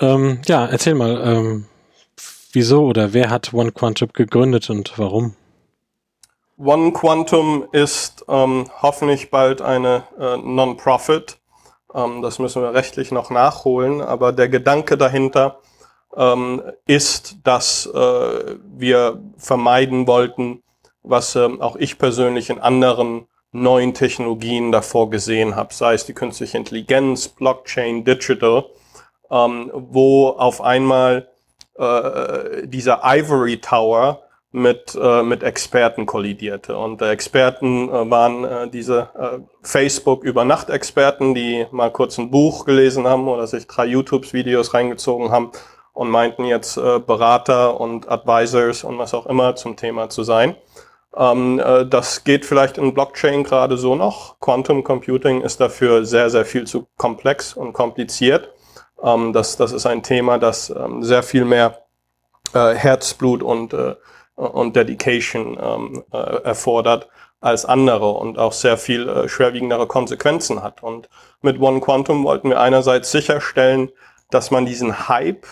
Ähm, 0.00 0.40
ja, 0.46 0.66
erzähl 0.66 0.94
mal, 0.94 1.22
ähm, 1.24 1.66
wieso 2.52 2.86
oder 2.86 3.12
wer 3.12 3.30
hat 3.30 3.54
One 3.54 3.70
Quantum 3.70 4.08
gegründet 4.12 4.68
und 4.70 4.98
warum? 4.98 5.36
One 6.58 6.92
Quantum 6.92 7.68
ist 7.70 8.24
ähm, 8.28 8.68
hoffentlich 8.82 9.30
bald 9.30 9.62
eine 9.62 10.02
äh, 10.18 10.36
Non-Profit. 10.36 11.38
Ähm, 11.94 12.22
das 12.22 12.40
müssen 12.40 12.60
wir 12.60 12.74
rechtlich 12.74 13.12
noch 13.12 13.30
nachholen, 13.30 14.00
aber 14.00 14.32
der 14.32 14.48
Gedanke 14.48 14.98
dahinter 14.98 15.60
ähm, 16.16 16.62
ist, 16.86 17.36
dass 17.44 17.86
äh, 17.86 18.56
wir 18.76 19.20
vermeiden 19.36 20.06
wollten, 20.06 20.62
was 21.02 21.36
ähm, 21.36 21.60
auch 21.60 21.76
ich 21.76 21.98
persönlich 21.98 22.50
in 22.50 22.58
anderen 22.58 23.26
neuen 23.52 23.94
Technologien 23.94 24.72
davor 24.72 25.10
gesehen 25.10 25.54
habe, 25.54 25.72
sei 25.72 25.94
es 25.94 26.06
die 26.06 26.14
künstliche 26.14 26.58
Intelligenz, 26.58 27.28
Blockchain, 27.28 28.04
Digital, 28.04 28.64
ähm, 29.30 29.70
wo 29.72 30.30
auf 30.30 30.60
einmal 30.60 31.28
äh, 31.78 32.66
dieser 32.66 33.02
Ivory 33.04 33.58
Tower 33.60 34.22
mit, 34.50 34.96
äh, 35.00 35.22
mit 35.22 35.42
Experten 35.42 36.06
kollidierte. 36.06 36.76
Und 36.76 37.02
äh, 37.02 37.10
Experten 37.10 37.88
äh, 37.88 38.10
waren 38.10 38.44
äh, 38.44 38.68
diese 38.70 39.08
äh, 39.18 39.38
Facebook-Übernacht-Experten, 39.62 41.34
die 41.34 41.66
mal 41.72 41.90
kurz 41.90 42.18
ein 42.18 42.30
Buch 42.30 42.64
gelesen 42.64 43.06
haben 43.06 43.26
oder 43.26 43.46
sich 43.46 43.66
drei 43.66 43.86
YouTube-Videos 43.86 44.72
reingezogen 44.74 45.30
haben 45.30 45.50
und 45.94 46.10
meinten 46.10 46.44
jetzt 46.44 46.76
äh, 46.76 46.98
Berater 46.98 47.80
und 47.80 48.10
Advisors 48.10 48.84
und 48.84 48.98
was 48.98 49.14
auch 49.14 49.26
immer 49.26 49.56
zum 49.56 49.76
Thema 49.76 50.10
zu 50.10 50.24
sein. 50.24 50.56
Ähm, 51.16 51.60
äh, 51.60 51.86
das 51.86 52.24
geht 52.24 52.44
vielleicht 52.44 52.76
in 52.76 52.92
Blockchain 52.92 53.44
gerade 53.44 53.78
so 53.78 53.94
noch. 53.94 54.38
Quantum 54.40 54.84
Computing 54.84 55.40
ist 55.40 55.60
dafür 55.60 56.04
sehr, 56.04 56.28
sehr 56.28 56.44
viel 56.44 56.66
zu 56.66 56.88
komplex 56.96 57.54
und 57.54 57.72
kompliziert. 57.72 58.52
Ähm, 59.02 59.32
das, 59.32 59.56
das 59.56 59.72
ist 59.72 59.86
ein 59.86 60.02
Thema, 60.02 60.38
das 60.38 60.70
ähm, 60.70 61.02
sehr 61.04 61.22
viel 61.22 61.44
mehr 61.44 61.84
äh, 62.54 62.74
Herzblut 62.74 63.42
und, 63.42 63.72
äh, 63.72 63.94
und 64.34 64.74
Dedication 64.74 65.56
ähm, 65.62 66.04
äh, 66.12 66.42
erfordert 66.42 67.08
als 67.40 67.64
andere 67.66 68.10
und 68.10 68.38
auch 68.38 68.52
sehr 68.52 68.78
viel 68.78 69.08
äh, 69.08 69.28
schwerwiegendere 69.28 69.86
Konsequenzen 69.86 70.62
hat. 70.62 70.82
Und 70.82 71.08
mit 71.40 71.60
One 71.60 71.80
Quantum 71.80 72.24
wollten 72.24 72.48
wir 72.48 72.60
einerseits 72.60 73.12
sicherstellen, 73.12 73.90
dass 74.30 74.50
man 74.50 74.66
diesen 74.66 75.08
Hype 75.08 75.46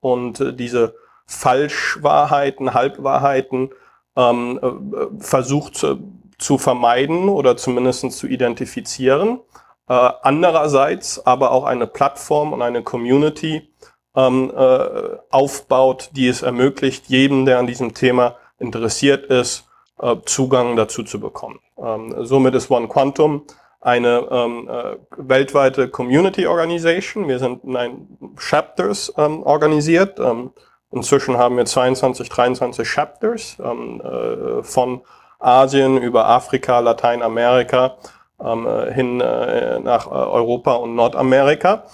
und 0.00 0.40
äh, 0.40 0.52
diese 0.52 0.94
Falschwahrheiten, 1.26 2.74
Halbwahrheiten 2.74 3.70
ähm, 4.16 4.60
äh, 4.62 5.22
versucht 5.22 5.76
zu, 5.76 5.98
zu, 6.38 6.58
vermeiden 6.58 7.28
oder 7.28 7.56
zumindest 7.56 8.12
zu 8.12 8.26
identifizieren. 8.26 9.40
Äh, 9.88 10.10
andererseits 10.22 11.24
aber 11.26 11.50
auch 11.52 11.64
eine 11.64 11.86
Plattform 11.86 12.52
und 12.52 12.62
eine 12.62 12.82
Community 12.82 13.68
ähm, 14.14 14.52
äh, 14.56 15.16
aufbaut, 15.30 16.10
die 16.12 16.28
es 16.28 16.42
ermöglicht, 16.42 17.06
jedem, 17.06 17.44
der 17.44 17.58
an 17.58 17.66
diesem 17.66 17.94
Thema 17.94 18.36
interessiert 18.58 19.26
ist, 19.26 19.68
äh, 20.00 20.16
Zugang 20.24 20.76
dazu 20.76 21.02
zu 21.02 21.20
bekommen. 21.20 21.60
Ähm, 21.78 22.14
somit 22.24 22.54
ist 22.54 22.70
One 22.70 22.88
Quantum 22.88 23.46
eine 23.86 24.26
ähm, 24.32 24.68
äh, 24.68 24.96
weltweite 25.16 25.88
Community 25.88 26.48
Organization. 26.48 27.28
Wir 27.28 27.38
sind 27.38 27.62
in 27.62 28.34
Chapters 28.36 29.12
ähm, 29.16 29.44
organisiert. 29.44 30.18
Ähm, 30.18 30.50
inzwischen 30.90 31.38
haben 31.38 31.56
wir 31.56 31.66
22, 31.66 32.28
23 32.28 32.88
Chapters 32.88 33.56
ähm, 33.64 34.00
äh, 34.00 34.64
von 34.64 35.02
Asien 35.38 35.98
über 35.98 36.26
Afrika, 36.28 36.80
Lateinamerika 36.80 37.96
ähm, 38.42 38.66
äh, 38.66 38.92
hin 38.92 39.20
äh, 39.20 39.78
nach 39.78 40.08
äh, 40.08 40.10
Europa 40.10 40.72
und 40.74 40.96
Nordamerika. 40.96 41.84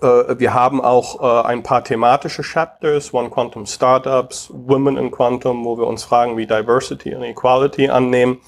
Äh, 0.00 0.38
wir 0.38 0.54
haben 0.54 0.80
auch 0.80 1.44
ein 1.44 1.64
paar 1.64 1.82
thematische 1.82 2.42
Chapters, 2.42 3.12
One 3.12 3.30
Quantum 3.30 3.66
Startups, 3.66 4.48
Women 4.54 4.96
in 4.96 5.10
Quantum, 5.10 5.64
wo 5.64 5.76
wir 5.76 5.88
uns 5.88 6.04
Fragen 6.04 6.36
wie 6.36 6.46
Diversity 6.46 7.16
und 7.16 7.24
Equality 7.24 7.90
annehmen 7.90 8.40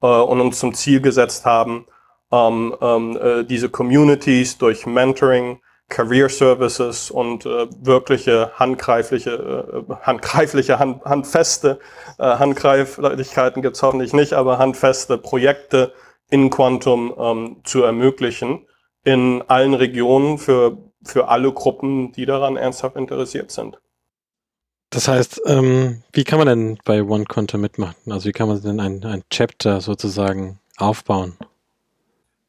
und 0.00 0.40
uns 0.40 0.58
zum 0.58 0.74
Ziel 0.74 1.00
gesetzt 1.00 1.46
haben, 1.46 1.86
ähm, 2.32 2.74
ähm, 2.80 3.18
äh, 3.20 3.44
diese 3.44 3.68
Communities 3.68 4.58
durch 4.58 4.86
Mentoring, 4.86 5.60
Career 5.88 6.28
Services 6.28 7.10
und 7.10 7.46
äh, 7.46 7.68
wirkliche 7.80 8.50
handgreifliche, 8.54 9.84
äh, 9.88 9.94
handgreifliche, 10.02 10.78
hand, 10.78 11.04
handfeste 11.04 11.78
äh, 12.18 12.24
Handgreiflichkeiten 12.24 13.62
gibt's 13.62 13.82
hoffentlich 13.82 14.12
nicht, 14.12 14.32
aber 14.32 14.58
handfeste 14.58 15.16
Projekte 15.16 15.92
in 16.28 16.50
Quantum 16.50 17.14
ähm, 17.16 17.56
zu 17.62 17.84
ermöglichen 17.84 18.66
in 19.04 19.42
allen 19.46 19.74
Regionen 19.74 20.38
für, 20.38 20.76
für 21.04 21.28
alle 21.28 21.52
Gruppen, 21.52 22.10
die 22.12 22.26
daran 22.26 22.56
ernsthaft 22.56 22.96
interessiert 22.96 23.52
sind. 23.52 23.78
Das 24.90 25.06
heißt, 25.06 25.42
ähm, 25.46 26.02
wie 26.12 26.24
kann 26.24 26.38
man 26.38 26.48
denn 26.48 26.78
bei 26.84 27.02
One 27.02 27.24
Quantum 27.24 27.60
mitmachen? 27.60 28.10
Also 28.10 28.28
wie 28.28 28.32
kann 28.32 28.48
man 28.48 28.60
denn 28.60 28.80
ein, 28.80 29.04
ein 29.04 29.22
Chapter 29.30 29.80
sozusagen 29.80 30.58
aufbauen? 30.78 31.36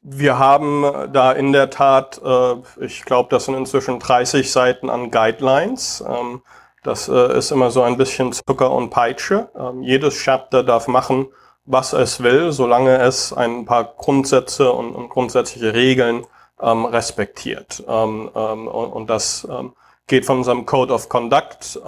Wir 0.00 0.38
haben 0.38 1.12
da 1.12 1.32
in 1.32 1.52
der 1.52 1.70
Tat, 1.70 2.20
äh, 2.24 2.54
ich 2.84 3.04
glaube, 3.04 3.30
das 3.30 3.46
sind 3.46 3.54
inzwischen 3.54 3.98
30 3.98 4.50
Seiten 4.50 4.90
an 4.90 5.10
Guidelines. 5.10 6.04
Ähm, 6.06 6.42
das 6.84 7.08
äh, 7.08 7.36
ist 7.36 7.50
immer 7.50 7.70
so 7.70 7.82
ein 7.82 7.96
bisschen 7.96 8.32
Zucker 8.32 8.70
und 8.70 8.90
Peitsche. 8.90 9.50
Ähm, 9.58 9.82
jedes 9.82 10.14
Chapter 10.14 10.62
darf 10.62 10.86
machen, 10.86 11.26
was 11.64 11.92
es 11.92 12.22
will, 12.22 12.52
solange 12.52 12.96
es 12.98 13.32
ein 13.32 13.64
paar 13.64 13.84
Grundsätze 13.84 14.72
und, 14.72 14.94
und 14.94 15.08
grundsätzliche 15.08 15.74
Regeln 15.74 16.24
ähm, 16.60 16.84
respektiert. 16.84 17.82
Ähm, 17.88 18.30
ähm, 18.34 18.68
und, 18.68 18.92
und, 18.92 19.10
das 19.10 19.46
ähm, 19.50 19.72
geht 20.06 20.24
von 20.24 20.38
unserem 20.38 20.64
Code 20.64 20.94
of 20.94 21.08
Conduct, 21.08 21.80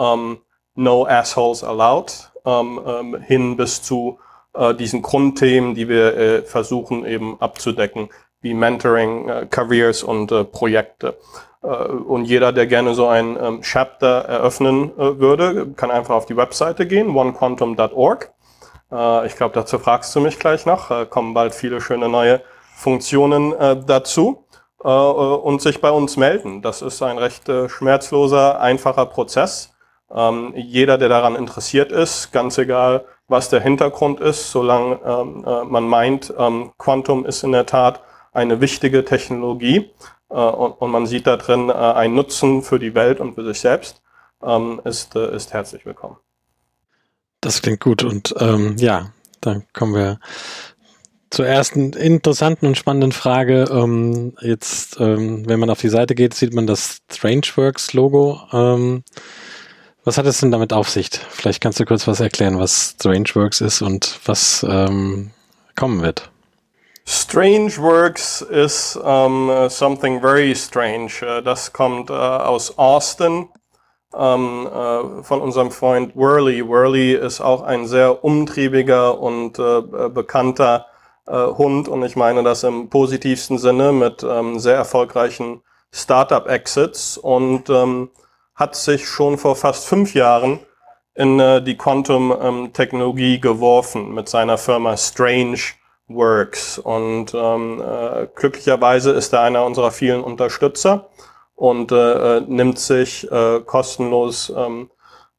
No 0.74 1.06
Assholes 1.06 1.64
Allowed, 1.64 2.30
hin 3.26 3.56
bis 3.56 3.82
zu 3.82 4.18
äh, 4.54 4.74
diesen 4.74 5.02
Grundthemen, 5.02 5.74
die 5.74 5.88
wir 5.88 6.16
äh, 6.16 6.42
versuchen 6.42 7.04
eben 7.06 7.40
abzudecken, 7.40 8.08
wie 8.40 8.54
Mentoring, 8.54 9.28
äh, 9.28 9.46
Careers 9.48 10.02
und 10.02 10.32
äh, 10.32 10.44
Projekte. 10.44 11.18
Äh, 11.62 11.66
und 11.66 12.24
jeder, 12.24 12.52
der 12.52 12.66
gerne 12.66 12.94
so 12.94 13.06
ein 13.06 13.36
ähm, 13.40 13.60
Chapter 13.62 14.24
eröffnen 14.24 14.90
äh, 14.98 15.18
würde, 15.18 15.72
kann 15.76 15.90
einfach 15.90 16.14
auf 16.14 16.26
die 16.26 16.36
Webseite 16.36 16.86
gehen, 16.86 17.14
onequantum.org. 17.16 18.32
Äh, 18.92 19.26
ich 19.26 19.36
glaube, 19.36 19.54
dazu 19.54 19.78
fragst 19.78 20.14
du 20.14 20.20
mich 20.20 20.38
gleich 20.38 20.66
noch. 20.66 20.90
Äh, 20.90 21.06
kommen 21.06 21.34
bald 21.34 21.54
viele 21.54 21.80
schöne 21.80 22.08
neue 22.08 22.40
Funktionen 22.74 23.52
äh, 23.52 23.76
dazu 23.84 24.46
äh, 24.82 24.88
und 24.88 25.60
sich 25.60 25.80
bei 25.80 25.90
uns 25.90 26.16
melden. 26.16 26.62
Das 26.62 26.82
ist 26.82 27.02
ein 27.02 27.18
recht 27.18 27.48
äh, 27.48 27.68
schmerzloser, 27.68 28.60
einfacher 28.60 29.06
Prozess. 29.06 29.74
Ähm, 30.12 30.52
jeder, 30.56 30.98
der 30.98 31.08
daran 31.08 31.36
interessiert 31.36 31.92
ist, 31.92 32.32
ganz 32.32 32.58
egal, 32.58 33.04
was 33.30 33.48
der 33.48 33.60
Hintergrund 33.60 34.20
ist, 34.20 34.50
solange 34.50 34.98
ähm, 35.04 35.44
äh, 35.46 35.64
man 35.64 35.84
meint, 35.84 36.34
ähm, 36.36 36.72
Quantum 36.78 37.24
ist 37.24 37.44
in 37.44 37.52
der 37.52 37.64
Tat 37.64 38.02
eine 38.32 38.60
wichtige 38.60 39.04
Technologie 39.04 39.90
äh, 40.30 40.34
und, 40.34 40.72
und, 40.72 40.90
man 40.90 41.06
sieht 41.06 41.26
da 41.26 41.36
drin 41.36 41.68
äh, 41.68 41.72
einen 41.72 42.14
Nutzen 42.14 42.62
für 42.62 42.78
die 42.78 42.94
Welt 42.94 43.20
und 43.20 43.34
für 43.34 43.44
sich 43.44 43.60
selbst, 43.60 44.02
ähm, 44.42 44.80
ist, 44.84 45.14
äh, 45.14 45.34
ist 45.34 45.52
herzlich 45.52 45.86
willkommen. 45.86 46.16
Das 47.40 47.62
klingt 47.62 47.80
gut 47.80 48.02
und 48.02 48.34
ähm, 48.38 48.76
ja, 48.78 49.12
dann 49.40 49.64
kommen 49.72 49.94
wir 49.94 50.18
zur 51.30 51.46
ersten 51.46 51.92
interessanten 51.92 52.66
und 52.66 52.76
spannenden 52.76 53.12
Frage. 53.12 53.68
Ähm, 53.70 54.34
jetzt, 54.40 55.00
ähm, 55.00 55.48
wenn 55.48 55.60
man 55.60 55.70
auf 55.70 55.80
die 55.80 55.88
Seite 55.88 56.16
geht, 56.16 56.34
sieht 56.34 56.52
man 56.52 56.66
das 56.66 56.98
Strangeworks-Logo. 57.12 58.40
Ähm, 58.52 59.04
was 60.04 60.18
hat 60.18 60.26
es 60.26 60.40
denn 60.40 60.50
damit 60.50 60.72
auf 60.72 60.88
sich? 60.88 61.10
Vielleicht 61.30 61.62
kannst 61.62 61.80
du 61.80 61.84
kurz 61.84 62.06
was 62.06 62.20
erklären, 62.20 62.58
was 62.58 62.94
Strangeworks 62.98 63.60
ist 63.60 63.82
und 63.82 64.18
was 64.24 64.64
ähm, 64.68 65.30
kommen 65.76 66.02
wird. 66.02 66.30
Strangeworks 67.06 68.42
is 68.42 68.96
um, 68.96 69.48
uh, 69.48 69.68
something 69.68 70.20
very 70.20 70.54
strange. 70.54 71.22
Uh, 71.22 71.40
das 71.40 71.72
kommt 71.72 72.10
uh, 72.10 72.14
aus 72.14 72.78
Austin 72.78 73.48
um, 74.12 74.66
uh, 74.66 75.22
von 75.22 75.40
unserem 75.40 75.70
Freund 75.70 76.14
Worley. 76.14 76.66
Worley 76.66 77.14
ist 77.14 77.40
auch 77.40 77.62
ein 77.62 77.86
sehr 77.86 78.24
umtriebiger 78.24 79.18
und 79.18 79.58
uh, 79.58 79.82
bekannter 80.08 80.86
Hund 81.28 81.86
und 81.86 82.02
ich 82.02 82.16
meine 82.16 82.42
das 82.42 82.64
im 82.64 82.88
positivsten 82.88 83.56
Sinne 83.56 83.92
mit 83.92 84.24
um, 84.24 84.58
sehr 84.58 84.74
erfolgreichen 84.74 85.62
Startup-Exits 85.92 87.18
und 87.18 87.70
um, 87.70 88.10
hat 88.60 88.76
sich 88.76 89.08
schon 89.08 89.38
vor 89.38 89.56
fast 89.56 89.86
fünf 89.86 90.12
Jahren 90.14 90.60
in 91.14 91.40
äh, 91.40 91.62
die 91.62 91.78
Quantum-Technologie 91.78 93.36
ähm, 93.36 93.40
geworfen 93.40 94.12
mit 94.12 94.28
seiner 94.28 94.58
Firma 94.58 94.98
Strange 94.98 95.58
Works. 96.08 96.78
Und 96.78 97.32
ähm, 97.34 97.82
äh, 97.82 98.26
glücklicherweise 98.34 99.12
ist 99.12 99.32
er 99.32 99.40
einer 99.40 99.64
unserer 99.64 99.90
vielen 99.90 100.22
Unterstützer 100.22 101.08
und 101.54 101.90
äh, 101.90 102.36
äh 102.36 102.40
nimmt 102.46 102.78
sich 102.78 103.30
äh, 103.32 103.60
kostenlos 103.60 104.52
ähm, 104.54 104.90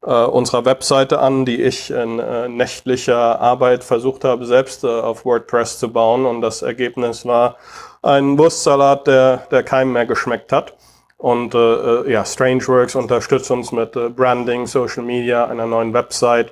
äh, 0.03 0.23
unserer 0.23 0.65
Webseite 0.65 1.19
an, 1.19 1.45
die 1.45 1.61
ich 1.61 1.91
in 1.91 2.15
nächtlicher 2.57 3.39
Arbeit 3.39 3.83
versucht 3.83 4.23
habe, 4.23 4.47
selbst 4.47 4.83
auf 4.83 5.25
WordPress 5.25 5.77
zu 5.77 5.93
bauen. 5.93 6.25
Und 6.25 6.41
das 6.41 6.63
Ergebnis 6.63 7.23
war 7.23 7.57
ein 8.01 8.39
Wurstsalat, 8.39 9.05
der, 9.05 9.45
der 9.51 9.61
keinem 9.61 9.93
mehr 9.93 10.07
geschmeckt 10.07 10.51
hat. 10.51 10.73
Und 11.21 11.53
äh, 11.53 11.57
äh, 11.59 12.11
ja, 12.11 12.25
Strangeworks 12.25 12.95
unterstützt 12.95 13.51
uns 13.51 13.71
mit 13.71 13.95
äh, 13.95 14.09
Branding, 14.09 14.65
Social 14.65 15.03
Media, 15.03 15.45
einer 15.45 15.67
neuen 15.67 15.93
Website, 15.93 16.51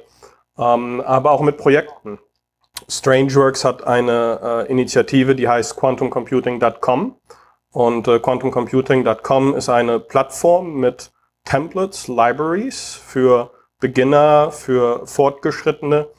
ähm, 0.59 1.01
aber 1.01 1.31
auch 1.31 1.41
mit 1.41 1.57
Projekten. 1.57 2.19
Strangeworks 2.87 3.65
hat 3.65 3.87
eine 3.87 4.67
äh, 4.67 4.71
Initiative, 4.71 5.33
die 5.33 5.47
heißt 5.47 5.75
quantumcomputing.com. 5.75 7.15
Und 7.71 8.07
äh, 8.07 8.19
quantumcomputing.com 8.19 9.55
ist 9.55 9.69
eine 9.69 9.99
Plattform 9.99 10.75
mit 10.75 11.11
Templates, 11.45 12.07
Libraries 12.07 12.93
für 12.93 13.49
Beginner, 13.79 14.51
für 14.51 15.07
Fortgeschrittene, 15.07 16.09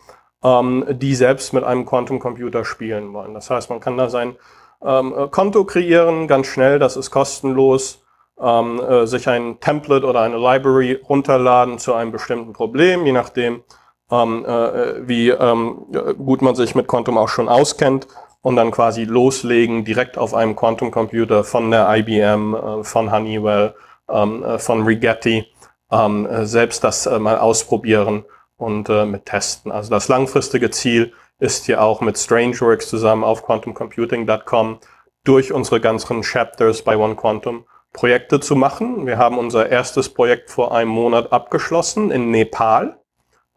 ähm, 0.43 0.87
die 0.91 1.15
selbst 1.15 1.53
mit 1.53 1.63
einem 1.63 1.87
Quantumcomputer 1.87 2.65
spielen 2.65 3.13
wollen. 3.13 3.33
Das 3.33 3.49
heißt, 3.49 3.71
man 3.71 3.79
kann 3.79 3.97
da 3.97 4.09
sein 4.09 4.35
ähm, 4.83 5.29
Konto 5.31 5.65
kreieren, 5.65 6.27
ganz 6.27 6.49
schnell, 6.49 6.81
das 6.81 6.97
ist 6.97 7.13
kostenlos 7.13 8.01
ähm, 8.41 8.81
äh, 8.81 9.07
sich 9.07 9.29
ein 9.29 9.61
Template 9.61 10.07
oder 10.07 10.21
eine 10.21 10.39
Library 10.39 11.01
runterladen 11.09 11.79
zu 11.79 11.95
einem 11.95 12.13
bestimmten 12.13 12.53
Problem, 12.53 13.05
je 13.07 13.13
nachdem, 13.13 13.63
ähm, 14.11 14.45
äh, 14.45 15.07
wie 15.07 15.29
ähm, 15.31 15.87
gut 16.25 16.43
man 16.43 16.55
sich 16.55 16.75
mit 16.75 16.89
Quantum 16.89 17.19
auch 17.19 17.29
schon 17.29 17.49
auskennt 17.49 18.09
und 18.43 18.57
dann 18.57 18.71
quasi 18.71 19.05
loslegen 19.05 19.85
direkt 19.85 20.19
auf 20.19 20.35
einem 20.35 20.57
Quantum 20.57 20.91
Computer 20.91 21.45
von 21.45 21.71
der 21.71 21.89
IBM, 21.97 22.55
äh, 22.55 22.85
von 22.85 23.13
Honeywell, 23.13 23.75
ähm, 24.09 24.43
äh, 24.43 24.59
von 24.59 24.85
Rigetti, 24.85 25.47
ähm, 25.91 26.27
äh, 26.27 26.47
selbst 26.47 26.83
das 26.85 27.07
äh, 27.07 27.19
mal 27.19 27.39
ausprobieren 27.39 28.25
und 28.57 28.89
äh, 28.89 29.05
mit 29.05 29.27
testen. 29.27 29.71
Also 29.71 29.91
das 29.91 30.09
langfristige 30.09 30.71
Ziel 30.71 31.13
ist 31.39 31.67
hier 31.67 31.83
auch 31.83 32.01
mit 32.01 32.19
Strangeworks 32.19 32.89
zusammen 32.89 33.25
auf 33.25 33.43
quantumcomputing.com 33.43 34.79
durch 35.25 35.53
unsere 35.53 35.81
ganzen 35.81 36.23
Chapters 36.23 36.83
bei 36.83 36.97
One 36.97 37.17
Quantum 37.17 37.65
Projekte 37.93 38.41
zu 38.41 38.57
machen. 38.57 39.07
Wir 39.07 39.19
haben 39.19 39.39
unser 39.39 39.69
erstes 39.69 40.09
Projekt 40.09 40.51
vor 40.51 40.75
einem 40.75 40.91
Monat 40.91 41.33
abgeschlossen 41.33 42.11
in 42.11 42.31
Nepal. 42.31 42.99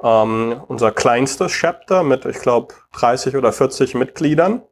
Ähm, 0.01 0.61
unser 0.67 0.91
kleinstes 0.91 1.51
Chapter 1.51 2.03
mit, 2.03 2.25
ich 2.25 2.39
glaube, 2.39 2.73
30 2.93 3.35
oder 3.35 3.53
40 3.53 3.95
Mitgliedern. 3.95 4.63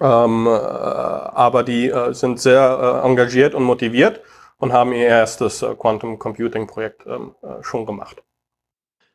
Ähm, 0.00 0.46
äh, 0.46 0.50
aber 0.50 1.62
die 1.62 1.88
äh, 1.88 2.12
sind 2.12 2.40
sehr 2.40 3.02
äh, 3.02 3.06
engagiert 3.06 3.54
und 3.54 3.62
motiviert 3.62 4.20
und 4.58 4.72
haben 4.72 4.92
ihr 4.92 5.06
erstes 5.06 5.62
äh, 5.62 5.74
Quantum 5.74 6.18
Computing 6.18 6.66
Projekt 6.66 7.06
ähm, 7.06 7.34
äh, 7.42 7.62
schon 7.62 7.86
gemacht. 7.86 8.22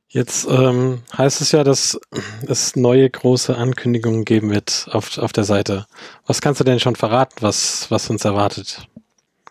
Jetzt 0.08 0.48
ähm, 0.48 1.02
heißt 1.18 1.42
es 1.42 1.52
ja, 1.52 1.64
dass 1.64 2.00
es 2.48 2.76
neue 2.76 3.10
große 3.10 3.58
Ankündigungen 3.58 4.26
geben 4.26 4.52
wird 4.52 4.88
auf, 4.92 5.18
auf 5.18 5.34
der 5.34 5.44
Seite. 5.44 5.88
Was 6.28 6.40
kannst 6.40 6.60
du 6.60 6.64
denn 6.64 6.80
schon 6.80 6.96
verraten, 6.96 7.36
was, 7.42 7.90
was 7.90 8.10
uns 8.12 8.24
erwartet? 8.24 8.88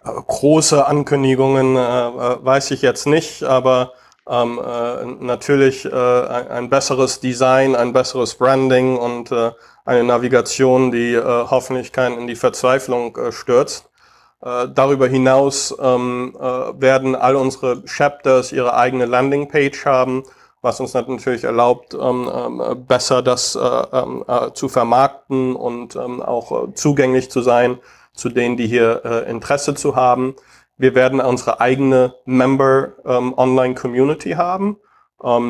Große 0.04 0.86
Ankündigungen 0.86 1.76
äh, 1.76 1.80
äh, 1.80 2.44
weiß 2.44 2.70
ich 2.72 2.82
jetzt 2.82 3.06
nicht, 3.06 3.42
aber 3.42 3.92
ähm, 4.28 4.60
äh, 4.64 5.04
natürlich 5.24 5.84
äh, 5.84 5.90
ein, 5.90 6.70
besseres 6.70 7.20
Design, 7.20 7.74
ein 7.74 7.92
besseres 7.92 8.34
Branding 8.36 8.96
und 8.96 9.32
äh, 9.32 9.50
eine 9.84 10.04
Navigation, 10.04 10.92
die 10.92 11.14
äh, 11.14 11.22
hoffentlich 11.24 11.92
keinen 11.92 12.18
in 12.18 12.26
die 12.26 12.36
Verzweiflung 12.36 13.16
äh, 13.16 13.32
stürzt. 13.32 13.90
Äh, 14.40 14.68
darüber 14.74 15.08
hinaus 15.08 15.74
ähm, 15.80 16.36
äh, 16.38 16.42
werden 16.42 17.16
all 17.16 17.36
unsere 17.36 17.84
Chapters 17.84 18.52
ihre 18.52 18.74
eigene 18.74 19.06
Landingpage 19.06 19.84
haben, 19.86 20.24
was 20.62 20.78
uns 20.78 20.94
natürlich 20.94 21.44
erlaubt, 21.44 21.92
ähm, 21.92 22.30
ähm, 22.32 22.86
besser 22.86 23.20
das 23.20 23.56
äh, 23.56 23.58
ähm, 23.58 24.24
äh, 24.26 24.52
zu 24.52 24.68
vermarkten 24.68 25.56
und 25.56 25.96
ähm, 25.96 26.22
auch 26.22 26.68
äh, 26.68 26.74
zugänglich 26.74 27.30
zu 27.30 27.42
sein 27.42 27.78
zu 28.14 28.28
denen, 28.28 28.56
die 28.56 28.68
hier 28.68 29.02
äh, 29.04 29.30
Interesse 29.30 29.74
zu 29.74 29.96
haben. 29.96 30.36
Wir 30.78 30.94
werden 30.94 31.20
unsere 31.20 31.60
eigene 31.60 32.14
Member 32.24 32.92
ähm, 33.04 33.34
Online 33.36 33.74
Community 33.74 34.30
haben, 34.30 34.78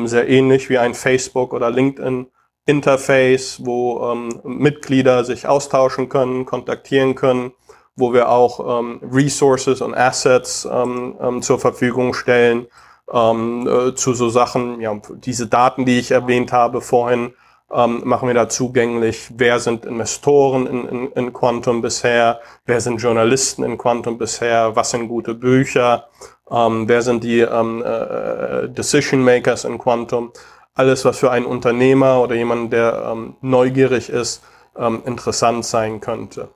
sehr 0.03 0.29
ähnlich 0.29 0.69
wie 0.69 0.77
ein 0.77 0.93
Facebook 0.93 1.51
oder 1.51 1.71
LinkedIn 1.71 2.27
Interface, 2.67 3.65
wo 3.65 4.13
Mitglieder 4.43 5.23
sich 5.23 5.47
austauschen 5.47 6.09
können, 6.09 6.45
kontaktieren 6.45 7.15
können, 7.15 7.53
wo 7.95 8.13
wir 8.13 8.29
auch 8.29 8.79
ähm, 8.79 8.99
Resources 9.11 9.81
und 9.81 9.95
Assets 9.95 10.67
ähm, 10.71 11.15
ähm, 11.19 11.41
zur 11.41 11.57
Verfügung 11.57 12.13
stellen 12.13 12.67
ähm, 13.11 13.67
äh, 13.67 13.95
zu 13.95 14.13
so 14.13 14.29
Sachen, 14.29 14.79
ja, 14.81 14.99
diese 15.15 15.47
Daten, 15.47 15.85
die 15.85 15.99
ich 15.99 16.11
erwähnt 16.11 16.51
habe 16.51 16.81
vorhin, 16.81 17.33
ähm, 17.71 18.01
machen 18.03 18.27
wir 18.27 18.35
da 18.35 18.49
zugänglich, 18.49 19.31
wer 19.35 19.59
sind 19.59 19.85
Investoren 19.85 20.67
in, 20.67 20.87
in, 20.87 21.11
in 21.11 21.33
Quantum 21.33 21.81
bisher, 21.81 22.39
wer 22.65 22.79
sind 22.81 23.01
Journalisten 23.01 23.63
in 23.63 23.77
Quantum 23.77 24.17
bisher, 24.17 24.75
was 24.75 24.91
sind 24.91 25.07
gute 25.07 25.33
Bücher, 25.33 26.07
ähm, 26.51 26.87
wer 26.87 27.01
sind 27.01 27.23
die 27.23 27.39
ähm, 27.39 27.83
äh, 27.83 28.69
Decision 28.69 29.23
Makers 29.23 29.65
in 29.65 29.77
Quantum. 29.79 30.31
Alles, 30.75 31.05
was 31.05 31.19
für 31.19 31.31
einen 31.31 31.45
Unternehmer 31.45 32.21
oder 32.21 32.35
jemanden, 32.35 32.69
der 32.69 33.09
ähm, 33.11 33.35
neugierig 33.41 34.09
ist, 34.09 34.43
ähm, 34.77 35.01
interessant 35.05 35.65
sein 35.65 35.99
könnte. 35.99 36.49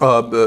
Äh, 0.00 0.04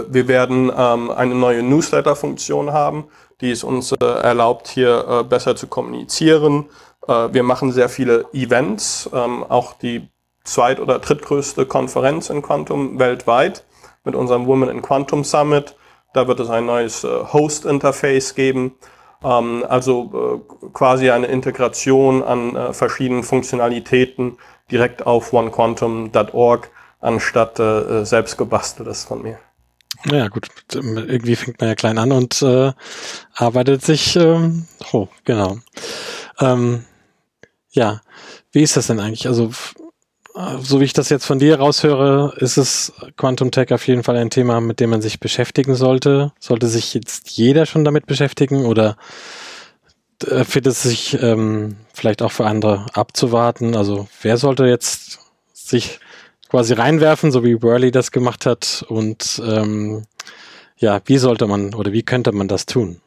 wir 0.10 0.28
werden 0.28 0.72
ähm, 0.76 1.12
eine 1.12 1.36
neue 1.36 1.64
Newsletter-Funktion 1.64 2.74
haben, 2.74 3.06
die 3.42 3.52
es 3.52 3.64
uns 3.64 3.92
äh, 3.92 4.06
erlaubt, 4.06 4.68
hier 4.68 5.06
äh, 5.08 5.24
besser 5.24 5.56
zu 5.56 5.68
kommunizieren. 5.68 6.66
Äh, 7.08 7.34
wir 7.34 7.44
machen 7.44 7.72
sehr 7.72 7.90
viele 7.90 8.26
Events, 8.34 9.10
ähm, 9.14 9.44
auch 9.44 9.74
die 9.74 10.08
zweit- 10.44 10.80
oder 10.80 11.00
drittgrößte 11.00 11.66
Konferenz 11.66 12.30
in 12.30 12.42
Quantum 12.42 13.00
weltweit 13.00 13.66
mit 14.04 14.16
unserem 14.16 14.48
Women 14.48 14.70
in 14.70 14.82
Quantum 14.82 15.24
Summit. 15.24 15.76
Da 16.14 16.28
wird 16.28 16.40
es 16.40 16.50
ein 16.50 16.66
neues 16.66 17.04
äh, 17.04 17.08
Host-Interface 17.08 18.36
geben. 18.36 18.76
Ähm, 19.24 19.66
also 19.68 20.42
äh, 20.50 20.70
quasi 20.74 21.10
eine 21.10 21.28
Integration 21.28 22.24
an 22.24 22.74
verschiedenen 22.74 23.24
Funktionalitäten 23.24 24.38
direkt 24.72 25.06
auf 25.06 25.34
onequantum.org 25.34 26.70
anstatt 27.02 27.58
selbst 27.58 28.36
gebasteltes 28.36 29.06
von 29.06 29.22
mir. 29.22 29.38
Ja, 30.12 30.28
gut. 30.28 30.48
Irgendwie 30.74 31.36
fängt 31.36 31.60
man 31.60 31.70
ja 31.70 31.76
klein 31.76 31.98
an 31.98 32.12
und 32.12 32.42
äh, 32.42 32.74
arbeitet 33.34 33.84
sich 33.84 34.16
ähm, 34.16 34.68
hoch, 34.92 35.10
genau. 35.24 35.58
Ähm, 36.40 36.86
ja, 37.72 38.02
wie 38.52 38.62
ist 38.62 38.78
das 38.78 38.88
denn 38.88 39.00
eigentlich? 39.00 39.28
Also, 39.28 39.52
so 40.60 40.80
wie 40.80 40.86
ich 40.86 40.94
das 40.94 41.10
jetzt 41.10 41.26
von 41.26 41.40
dir 41.40 41.60
raushöre, 41.60 42.34
ist 42.38 42.58
es 42.58 42.94
Quantum 43.18 43.52
Tech 43.52 43.74
auf 43.74 43.88
jeden 43.88 44.04
Fall 44.04 44.18
ein 44.18 44.30
Thema, 44.30 44.62
mit 44.62 44.80
dem 44.80 44.90
man 44.90 45.02
sich 45.02 45.20
beschäftigen 45.20 45.76
sollte. 45.76 46.34
Sollte 46.40 46.68
sich 46.68 46.94
jetzt 46.94 47.32
jeder 47.32 47.66
schon 47.66 47.86
damit 47.86 48.06
beschäftigen 48.06 48.66
oder 48.66 48.98
findet 50.22 50.74
es 50.74 50.84
sich 50.84 51.22
ähm, 51.22 51.78
vielleicht 51.94 52.22
auch 52.22 52.32
für 52.32 52.46
andere 52.46 52.86
abzuwarten? 52.94 53.76
Also, 53.76 54.08
wer 54.22 54.38
sollte 54.38 54.66
jetzt 54.66 55.20
sich 55.54 56.00
quasi 56.56 56.74
reinwerfen, 56.74 57.34
so 57.34 57.44
wie 57.44 57.56
Burley 57.56 57.92
das 57.92 58.14
gemacht 58.14 58.46
hat? 58.46 58.86
Und 58.88 59.42
ähm, 59.46 60.06
ja, 60.78 61.02
wie 61.04 61.18
sollte 61.18 61.48
man 61.48 61.74
oder 61.74 61.92
wie 61.92 62.02
könnte 62.02 62.32
man 62.32 62.48
das 62.48 62.66
tun? 62.66 63.02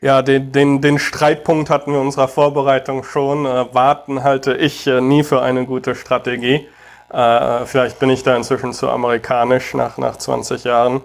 Ja, 0.00 0.22
den, 0.22 0.52
den, 0.52 0.80
den 0.80 0.98
Streitpunkt 0.98 1.68
hatten 1.68 1.92
wir 1.92 2.00
in 2.00 2.06
unserer 2.06 2.28
Vorbereitung 2.28 3.04
schon. 3.04 3.44
Äh, 3.44 3.74
warten 3.74 4.24
halte 4.24 4.56
ich 4.56 4.86
äh, 4.86 5.02
nie 5.02 5.22
für 5.22 5.42
eine 5.42 5.66
gute 5.66 5.94
Strategie. 5.94 6.66
Äh, 7.12 7.66
vielleicht 7.66 7.98
bin 7.98 8.08
ich 8.08 8.22
da 8.22 8.34
inzwischen 8.34 8.72
zu 8.72 8.88
amerikanisch 8.88 9.74
nach, 9.74 9.98
nach 9.98 10.16
20 10.16 10.64
Jahren. 10.64 11.02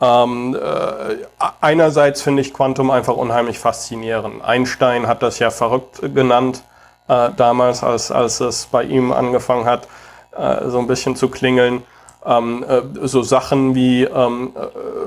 Ähm, 0.00 0.56
äh, 0.58 1.16
einerseits 1.60 2.22
finde 2.22 2.40
ich 2.40 2.54
Quantum 2.54 2.90
einfach 2.90 3.14
unheimlich 3.14 3.58
faszinierend. 3.58 4.42
Einstein 4.42 5.06
hat 5.06 5.22
das 5.22 5.38
ja 5.38 5.50
verrückt 5.50 6.00
genannt, 6.14 6.62
äh, 7.08 7.28
damals, 7.36 7.82
als, 7.82 8.10
als 8.10 8.40
es 8.40 8.64
bei 8.64 8.84
ihm 8.84 9.12
angefangen 9.12 9.66
hat, 9.66 9.86
äh, 10.38 10.68
so 10.68 10.78
ein 10.78 10.86
bisschen 10.86 11.16
zu 11.16 11.28
klingeln. 11.28 11.82
Ähm, 12.24 12.64
so 13.02 13.22
Sachen 13.22 13.74
wie 13.74 14.04
ähm, 14.04 14.52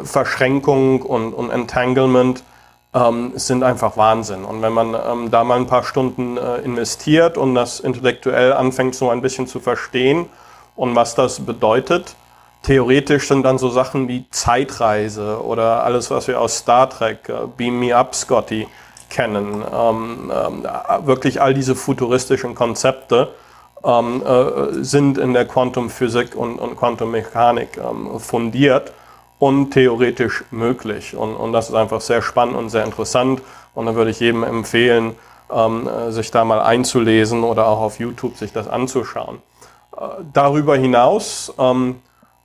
Verschränkung 0.03 1.01
und, 1.01 1.33
und 1.33 1.49
Entanglement 1.49 2.43
ähm, 2.93 3.33
sind 3.35 3.63
einfach 3.63 3.97
Wahnsinn. 3.97 4.43
Und 4.43 4.61
wenn 4.61 4.73
man 4.73 4.93
ähm, 4.93 5.31
da 5.31 5.43
mal 5.43 5.57
ein 5.57 5.67
paar 5.67 5.83
Stunden 5.83 6.37
äh, 6.37 6.57
investiert 6.57 7.37
und 7.37 7.55
das 7.55 7.79
intellektuell 7.79 8.53
anfängt 8.53 8.95
so 8.95 9.09
ein 9.09 9.21
bisschen 9.21 9.47
zu 9.47 9.59
verstehen 9.59 10.27
und 10.75 10.95
was 10.95 11.15
das 11.15 11.39
bedeutet, 11.39 12.15
theoretisch 12.63 13.27
sind 13.27 13.43
dann 13.43 13.57
so 13.57 13.69
Sachen 13.69 14.07
wie 14.07 14.25
Zeitreise 14.29 15.43
oder 15.43 15.83
alles, 15.83 16.11
was 16.11 16.27
wir 16.27 16.39
aus 16.39 16.57
Star 16.57 16.89
Trek, 16.89 17.29
äh, 17.29 17.47
Beam 17.55 17.79
Me 17.79 17.95
Up 17.95 18.13
Scotty, 18.15 18.67
kennen, 19.09 19.63
ähm, 19.73 20.31
äh, 20.31 21.05
wirklich 21.05 21.41
all 21.41 21.53
diese 21.53 21.75
futuristischen 21.75 22.55
Konzepte 22.55 23.29
ähm, 23.83 24.21
äh, 24.25 24.83
sind 24.83 25.17
in 25.17 25.33
der 25.33 25.45
Quantumphysik 25.45 26.35
und, 26.35 26.59
und 26.59 26.77
Quantummechanik 26.77 27.77
ähm, 27.77 28.19
fundiert 28.19 28.93
und 29.39 29.71
theoretisch 29.71 30.43
möglich. 30.51 31.15
Und, 31.15 31.35
und 31.35 31.51
das 31.53 31.69
ist 31.69 31.75
einfach 31.75 32.01
sehr 32.01 32.21
spannend 32.21 32.55
und 32.55 32.69
sehr 32.69 32.85
interessant. 32.85 33.41
Und 33.73 33.85
da 33.85 33.95
würde 33.95 34.11
ich 34.11 34.19
jedem 34.19 34.43
empfehlen, 34.43 35.15
ähm, 35.51 35.89
sich 36.09 36.31
da 36.31 36.45
mal 36.45 36.61
einzulesen 36.61 37.43
oder 37.43 37.67
auch 37.67 37.81
auf 37.81 37.99
YouTube 37.99 38.37
sich 38.37 38.53
das 38.53 38.67
anzuschauen. 38.67 39.41
Äh, 39.97 40.05
darüber 40.33 40.75
hinaus, 40.75 41.53
ähm, 41.57 42.01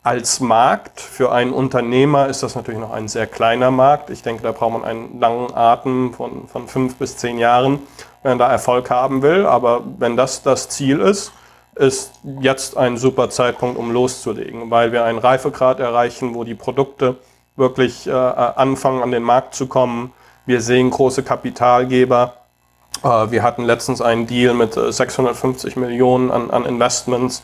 als 0.06 0.38
Markt 0.38 1.00
für 1.00 1.32
einen 1.32 1.52
Unternehmer 1.52 2.28
ist 2.28 2.44
das 2.44 2.54
natürlich 2.54 2.78
noch 2.78 2.92
ein 2.92 3.08
sehr 3.08 3.26
kleiner 3.26 3.72
Markt. 3.72 4.08
Ich 4.08 4.22
denke, 4.22 4.40
da 4.40 4.52
braucht 4.52 4.74
man 4.74 4.84
einen 4.84 5.18
langen 5.18 5.52
Atem 5.52 6.14
von, 6.14 6.46
von 6.46 6.68
fünf 6.68 6.94
bis 6.94 7.16
zehn 7.16 7.38
Jahren, 7.38 7.80
wenn 8.22 8.30
man 8.30 8.38
da 8.38 8.48
Erfolg 8.48 8.88
haben 8.88 9.22
will. 9.22 9.46
Aber 9.46 9.82
wenn 9.98 10.16
das 10.16 10.44
das 10.44 10.68
Ziel 10.68 11.00
ist, 11.00 11.32
ist 11.74 12.12
jetzt 12.40 12.76
ein 12.76 12.98
super 12.98 13.30
Zeitpunkt, 13.30 13.76
um 13.76 13.90
loszulegen, 13.90 14.70
weil 14.70 14.92
wir 14.92 15.02
einen 15.02 15.18
Reifegrad 15.18 15.80
erreichen, 15.80 16.36
wo 16.36 16.44
die 16.44 16.54
Produkte 16.54 17.16
wirklich 17.56 18.06
äh, 18.06 18.12
anfangen, 18.12 19.02
an 19.02 19.10
den 19.10 19.24
Markt 19.24 19.56
zu 19.56 19.66
kommen. 19.66 20.12
Wir 20.46 20.60
sehen 20.60 20.90
große 20.90 21.24
Kapitalgeber. 21.24 22.34
Äh, 23.02 23.32
wir 23.32 23.42
hatten 23.42 23.64
letztens 23.64 24.00
einen 24.00 24.28
Deal 24.28 24.54
mit 24.54 24.74
650 24.74 25.74
äh, 25.74 25.80
Millionen 25.80 26.30
an, 26.30 26.52
an 26.52 26.64
Investments, 26.64 27.42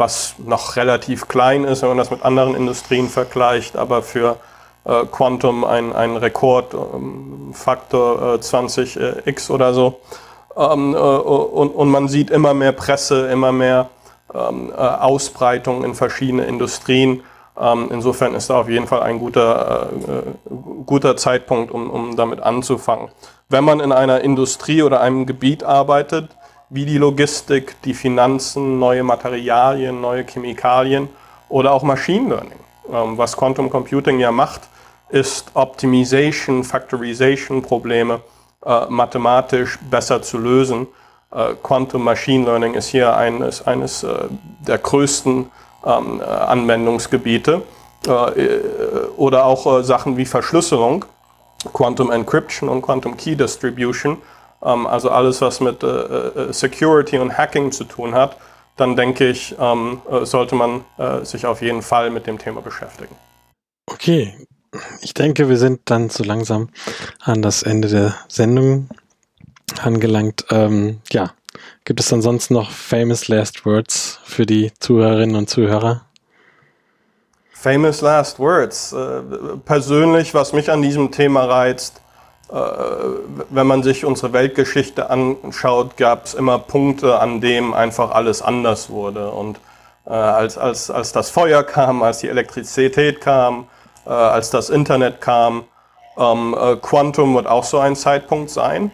was 0.00 0.34
noch 0.38 0.74
relativ 0.74 1.28
klein 1.28 1.62
ist, 1.64 1.82
wenn 1.82 1.90
man 1.90 1.98
das 1.98 2.10
mit 2.10 2.24
anderen 2.24 2.56
Industrien 2.56 3.08
vergleicht, 3.08 3.76
aber 3.76 4.02
für 4.02 4.38
äh, 4.84 5.04
Quantum 5.04 5.64
ein, 5.64 5.92
ein 5.92 6.16
Rekordfaktor 6.16 8.34
ähm, 8.34 8.40
20x 8.40 8.98
äh, 8.98 9.52
oder 9.52 9.74
so. 9.74 10.00
Ähm, 10.56 10.94
äh, 10.94 10.98
und, 10.98 11.68
und 11.68 11.88
man 11.88 12.08
sieht 12.08 12.30
immer 12.30 12.54
mehr 12.54 12.72
Presse, 12.72 13.30
immer 13.30 13.52
mehr 13.52 13.90
ähm, 14.34 14.72
äh, 14.72 14.80
Ausbreitung 14.80 15.84
in 15.84 15.94
verschiedene 15.94 16.44
Industrien. 16.44 17.22
Ähm, 17.60 17.88
insofern 17.90 18.34
ist 18.34 18.48
da 18.48 18.60
auf 18.60 18.68
jeden 18.68 18.86
Fall 18.86 19.02
ein 19.02 19.18
guter, 19.18 19.90
äh, 19.92 20.12
äh, 20.12 20.22
guter 20.86 21.16
Zeitpunkt, 21.16 21.72
um, 21.72 21.90
um 21.90 22.16
damit 22.16 22.40
anzufangen. 22.40 23.08
Wenn 23.48 23.64
man 23.64 23.80
in 23.80 23.92
einer 23.92 24.22
Industrie 24.22 24.82
oder 24.82 25.00
einem 25.00 25.26
Gebiet 25.26 25.62
arbeitet, 25.62 26.30
wie 26.70 26.86
die 26.86 26.98
Logistik, 26.98 27.76
die 27.82 27.94
Finanzen, 27.94 28.78
neue 28.78 29.02
Materialien, 29.02 30.00
neue 30.00 30.24
Chemikalien 30.24 31.08
oder 31.48 31.72
auch 31.72 31.82
Machine 31.82 32.28
Learning. 32.28 32.60
Ähm, 32.90 33.18
was 33.18 33.36
Quantum 33.36 33.68
Computing 33.68 34.20
ja 34.20 34.30
macht, 34.30 34.62
ist 35.08 35.50
Optimization, 35.54 36.62
Factorization 36.62 37.60
Probleme 37.60 38.20
äh, 38.64 38.86
mathematisch 38.88 39.78
besser 39.90 40.22
zu 40.22 40.38
lösen. 40.38 40.86
Äh, 41.32 41.54
Quantum 41.62 42.04
Machine 42.04 42.44
Learning 42.44 42.74
ist 42.74 42.86
hier 42.86 43.16
eines, 43.16 43.66
eines 43.66 44.04
äh, 44.04 44.28
der 44.60 44.78
größten 44.78 45.50
ähm, 45.84 46.20
äh, 46.20 46.24
Anwendungsgebiete. 46.24 47.62
Äh, 48.06 48.58
oder 49.16 49.44
auch 49.44 49.82
Sachen 49.82 50.16
wie 50.16 50.24
Verschlüsselung, 50.24 51.04
Quantum 51.74 52.10
Encryption 52.10 52.68
und 52.70 52.80
Quantum 52.80 53.16
Key 53.16 53.34
Distribution. 53.34 54.16
Ähm, 54.62 54.86
also 54.86 55.10
alles, 55.10 55.40
was 55.40 55.60
mit 55.60 55.84
Security 56.50 57.18
und 57.18 57.36
Hacking 57.36 57.72
zu 57.72 57.84
tun 57.84 58.14
hat, 58.14 58.36
dann 58.76 58.96
denke 58.96 59.28
ich, 59.28 59.54
ähm, 59.58 60.00
sollte 60.22 60.54
man 60.54 60.84
sich 61.22 61.44
auf 61.44 61.60
jeden 61.60 61.82
Fall 61.82 62.10
mit 62.10 62.26
dem 62.26 62.38
Thema 62.38 62.62
beschäftigen. 62.62 63.14
Okay, 63.86 64.34
ich 65.00 65.14
denke, 65.14 65.48
wir 65.48 65.58
sind 65.58 65.80
dann 65.86 66.10
so 66.10 66.22
langsam 66.22 66.68
an 67.20 67.42
das 67.42 67.62
Ende 67.62 67.88
der 67.88 68.14
Sendung 68.28 68.88
angelangt. 69.82 70.46
Ähm, 70.50 71.00
ja, 71.10 71.32
gibt 71.84 72.00
es 72.00 72.12
ansonsten 72.12 72.54
noch 72.54 72.70
famous 72.70 73.28
last 73.28 73.66
words 73.66 74.20
für 74.24 74.46
die 74.46 74.72
Zuhörerinnen 74.78 75.36
und 75.36 75.50
Zuhörer? 75.50 76.02
Famous 77.52 78.00
last 78.00 78.38
words. 78.38 78.92
Äh, 78.92 79.22
persönlich, 79.64 80.34
was 80.34 80.52
mich 80.52 80.70
an 80.70 80.82
diesem 80.82 81.10
Thema 81.10 81.44
reizt, 81.44 82.00
wenn 82.52 83.66
man 83.66 83.82
sich 83.82 84.04
unsere 84.04 84.32
Weltgeschichte 84.32 85.08
anschaut, 85.08 85.96
gab 85.96 86.24
es 86.24 86.34
immer 86.34 86.58
Punkte, 86.58 87.20
an 87.20 87.40
denen 87.40 87.74
einfach 87.74 88.10
alles 88.10 88.42
anders 88.42 88.90
wurde. 88.90 89.30
Und 89.30 89.60
äh, 90.06 90.10
als, 90.10 90.58
als, 90.58 90.90
als 90.90 91.12
das 91.12 91.30
Feuer 91.30 91.62
kam, 91.62 92.02
als 92.02 92.18
die 92.18 92.28
Elektrizität 92.28 93.20
kam, 93.20 93.66
äh, 94.06 94.10
als 94.10 94.50
das 94.50 94.70
Internet 94.70 95.20
kam, 95.20 95.64
ähm, 96.18 96.56
äh, 96.58 96.76
Quantum 96.76 97.34
wird 97.34 97.46
auch 97.46 97.64
so 97.64 97.78
ein 97.78 97.96
Zeitpunkt 97.96 98.50
sein. 98.50 98.90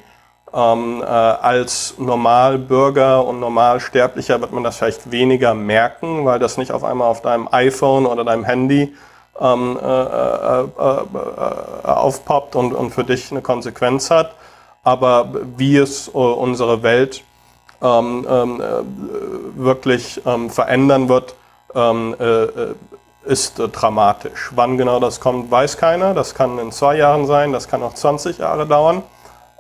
Ähm, 0.53 1.03
äh, 1.03 1.07
als 1.07 1.95
Normalbürger 1.99 3.25
und 3.25 3.41
Normalsterblicher 3.41 4.41
wird 4.41 4.53
man 4.53 4.65
das 4.65 4.77
vielleicht 4.77 5.11
weniger 5.11 5.55
merken, 5.55 6.25
weil 6.25 6.39
das 6.39 6.57
nicht 6.57 6.73
auf 6.73 6.85
einmal 6.85 7.09
auf 7.09 7.23
deinem 7.23 7.49
iPhone 7.51 8.07
oder 8.07 8.25
deinem 8.25 8.45
Handy 8.45 8.95
ähm, 9.41 9.79
äh, 9.83 10.03
äh, 10.03 10.63
äh, 10.63 11.89
aufpoppt 11.89 12.57
und, 12.57 12.73
und 12.73 12.91
für 12.91 13.05
dich 13.05 13.31
eine 13.31 13.43
Konsequenz 13.43 14.11
hat. 14.11 14.35
Aber 14.83 15.29
wie 15.57 15.77
es 15.77 16.09
unsere 16.09 16.83
Welt 16.85 17.25
ähm, 17.83 18.27
ähm, 18.31 18.63
wirklich 19.57 20.23
ähm, 20.25 20.49
verändern 20.49 21.09
wird, 21.09 21.35
ähm, 21.75 22.15
ist 23.25 23.59
äh, 23.59 23.69
dramatisch. 23.69 24.53
Wann 24.55 24.79
genau 24.79 25.01
das 25.01 25.19
kommt, 25.19 25.51
weiß 25.51 25.77
keiner. 25.77 26.15
Das 26.15 26.35
kann 26.35 26.59
in 26.61 26.71
zwei 26.71 26.97
Jahren 26.97 27.27
sein, 27.27 27.53
das 27.53 27.67
kann 27.67 27.83
auch 27.83 27.95
20 27.95 28.39
Jahre 28.39 28.67
dauern. 28.67 29.03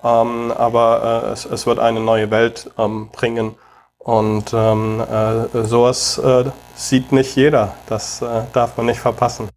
Aber 0.03 1.25
äh, 1.27 1.33
es, 1.33 1.47
es, 1.47 1.67
wird 1.67 1.81
eine 1.81 1.99
neue 1.99 2.31
Welt 2.31 2.71
bringen. 3.11 3.57
Und 3.99 4.53
ähm, 4.55 5.01
äh, 5.01 5.65
sowas 5.65 6.17
äh, 6.19 6.45
sieht 6.77 7.11
nicht 7.11 7.35
jeder. 7.35 7.75
Das 7.89 8.23
äh, 8.23 8.43
darf 8.53 8.77
man 8.77 8.87
nicht 8.87 9.01
verpassen. 9.01 9.49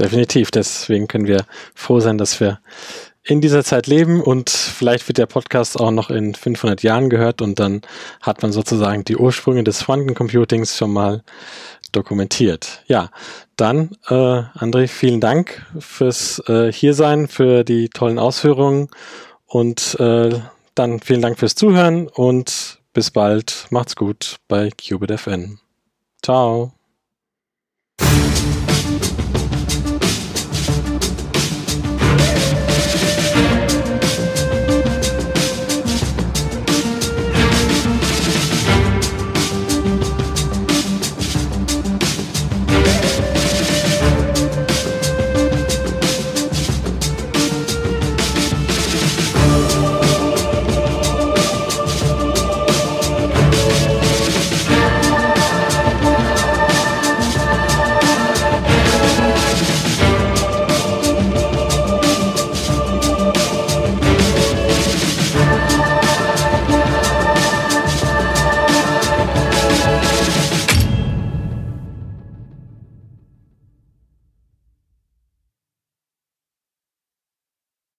Definitiv. 0.00 0.50
Deswegen 0.50 1.08
können 1.08 1.26
wir 1.26 1.44
froh 1.74 2.00
sein, 2.00 2.16
dass 2.16 2.40
wir 2.40 2.60
in 3.22 3.42
dieser 3.42 3.62
Zeit 3.62 3.86
leben 3.86 4.22
und 4.22 4.48
vielleicht 4.48 5.06
wird 5.06 5.18
der 5.18 5.26
Podcast 5.26 5.78
auch 5.78 5.90
noch 5.90 6.08
in 6.08 6.34
500 6.34 6.82
Jahren 6.82 7.10
gehört 7.10 7.42
und 7.42 7.60
dann 7.60 7.82
hat 8.22 8.40
man 8.40 8.50
sozusagen 8.50 9.04
die 9.04 9.16
Ursprünge 9.16 9.62
des 9.62 9.84
Quantencomputings 9.84 10.76
schon 10.76 10.92
mal 10.92 11.22
dokumentiert. 11.92 12.82
Ja, 12.86 13.10
dann, 13.56 13.90
äh, 14.08 14.14
André, 14.14 14.88
vielen 14.88 15.20
Dank 15.20 15.66
fürs 15.78 16.42
äh, 16.48 16.72
Hiersein, 16.72 17.28
für 17.28 17.62
die 17.62 17.90
tollen 17.90 18.18
Ausführungen 18.18 18.88
und 19.44 20.00
äh, 20.00 20.40
dann 20.74 21.00
vielen 21.00 21.20
Dank 21.20 21.38
fürs 21.38 21.54
Zuhören 21.54 22.08
und 22.08 22.78
bis 22.94 23.10
bald. 23.10 23.66
Macht's 23.68 23.96
gut 23.96 24.38
bei 24.48 24.70
Qubit 24.70 25.10
FN. 25.10 25.58
Ciao. 26.22 26.72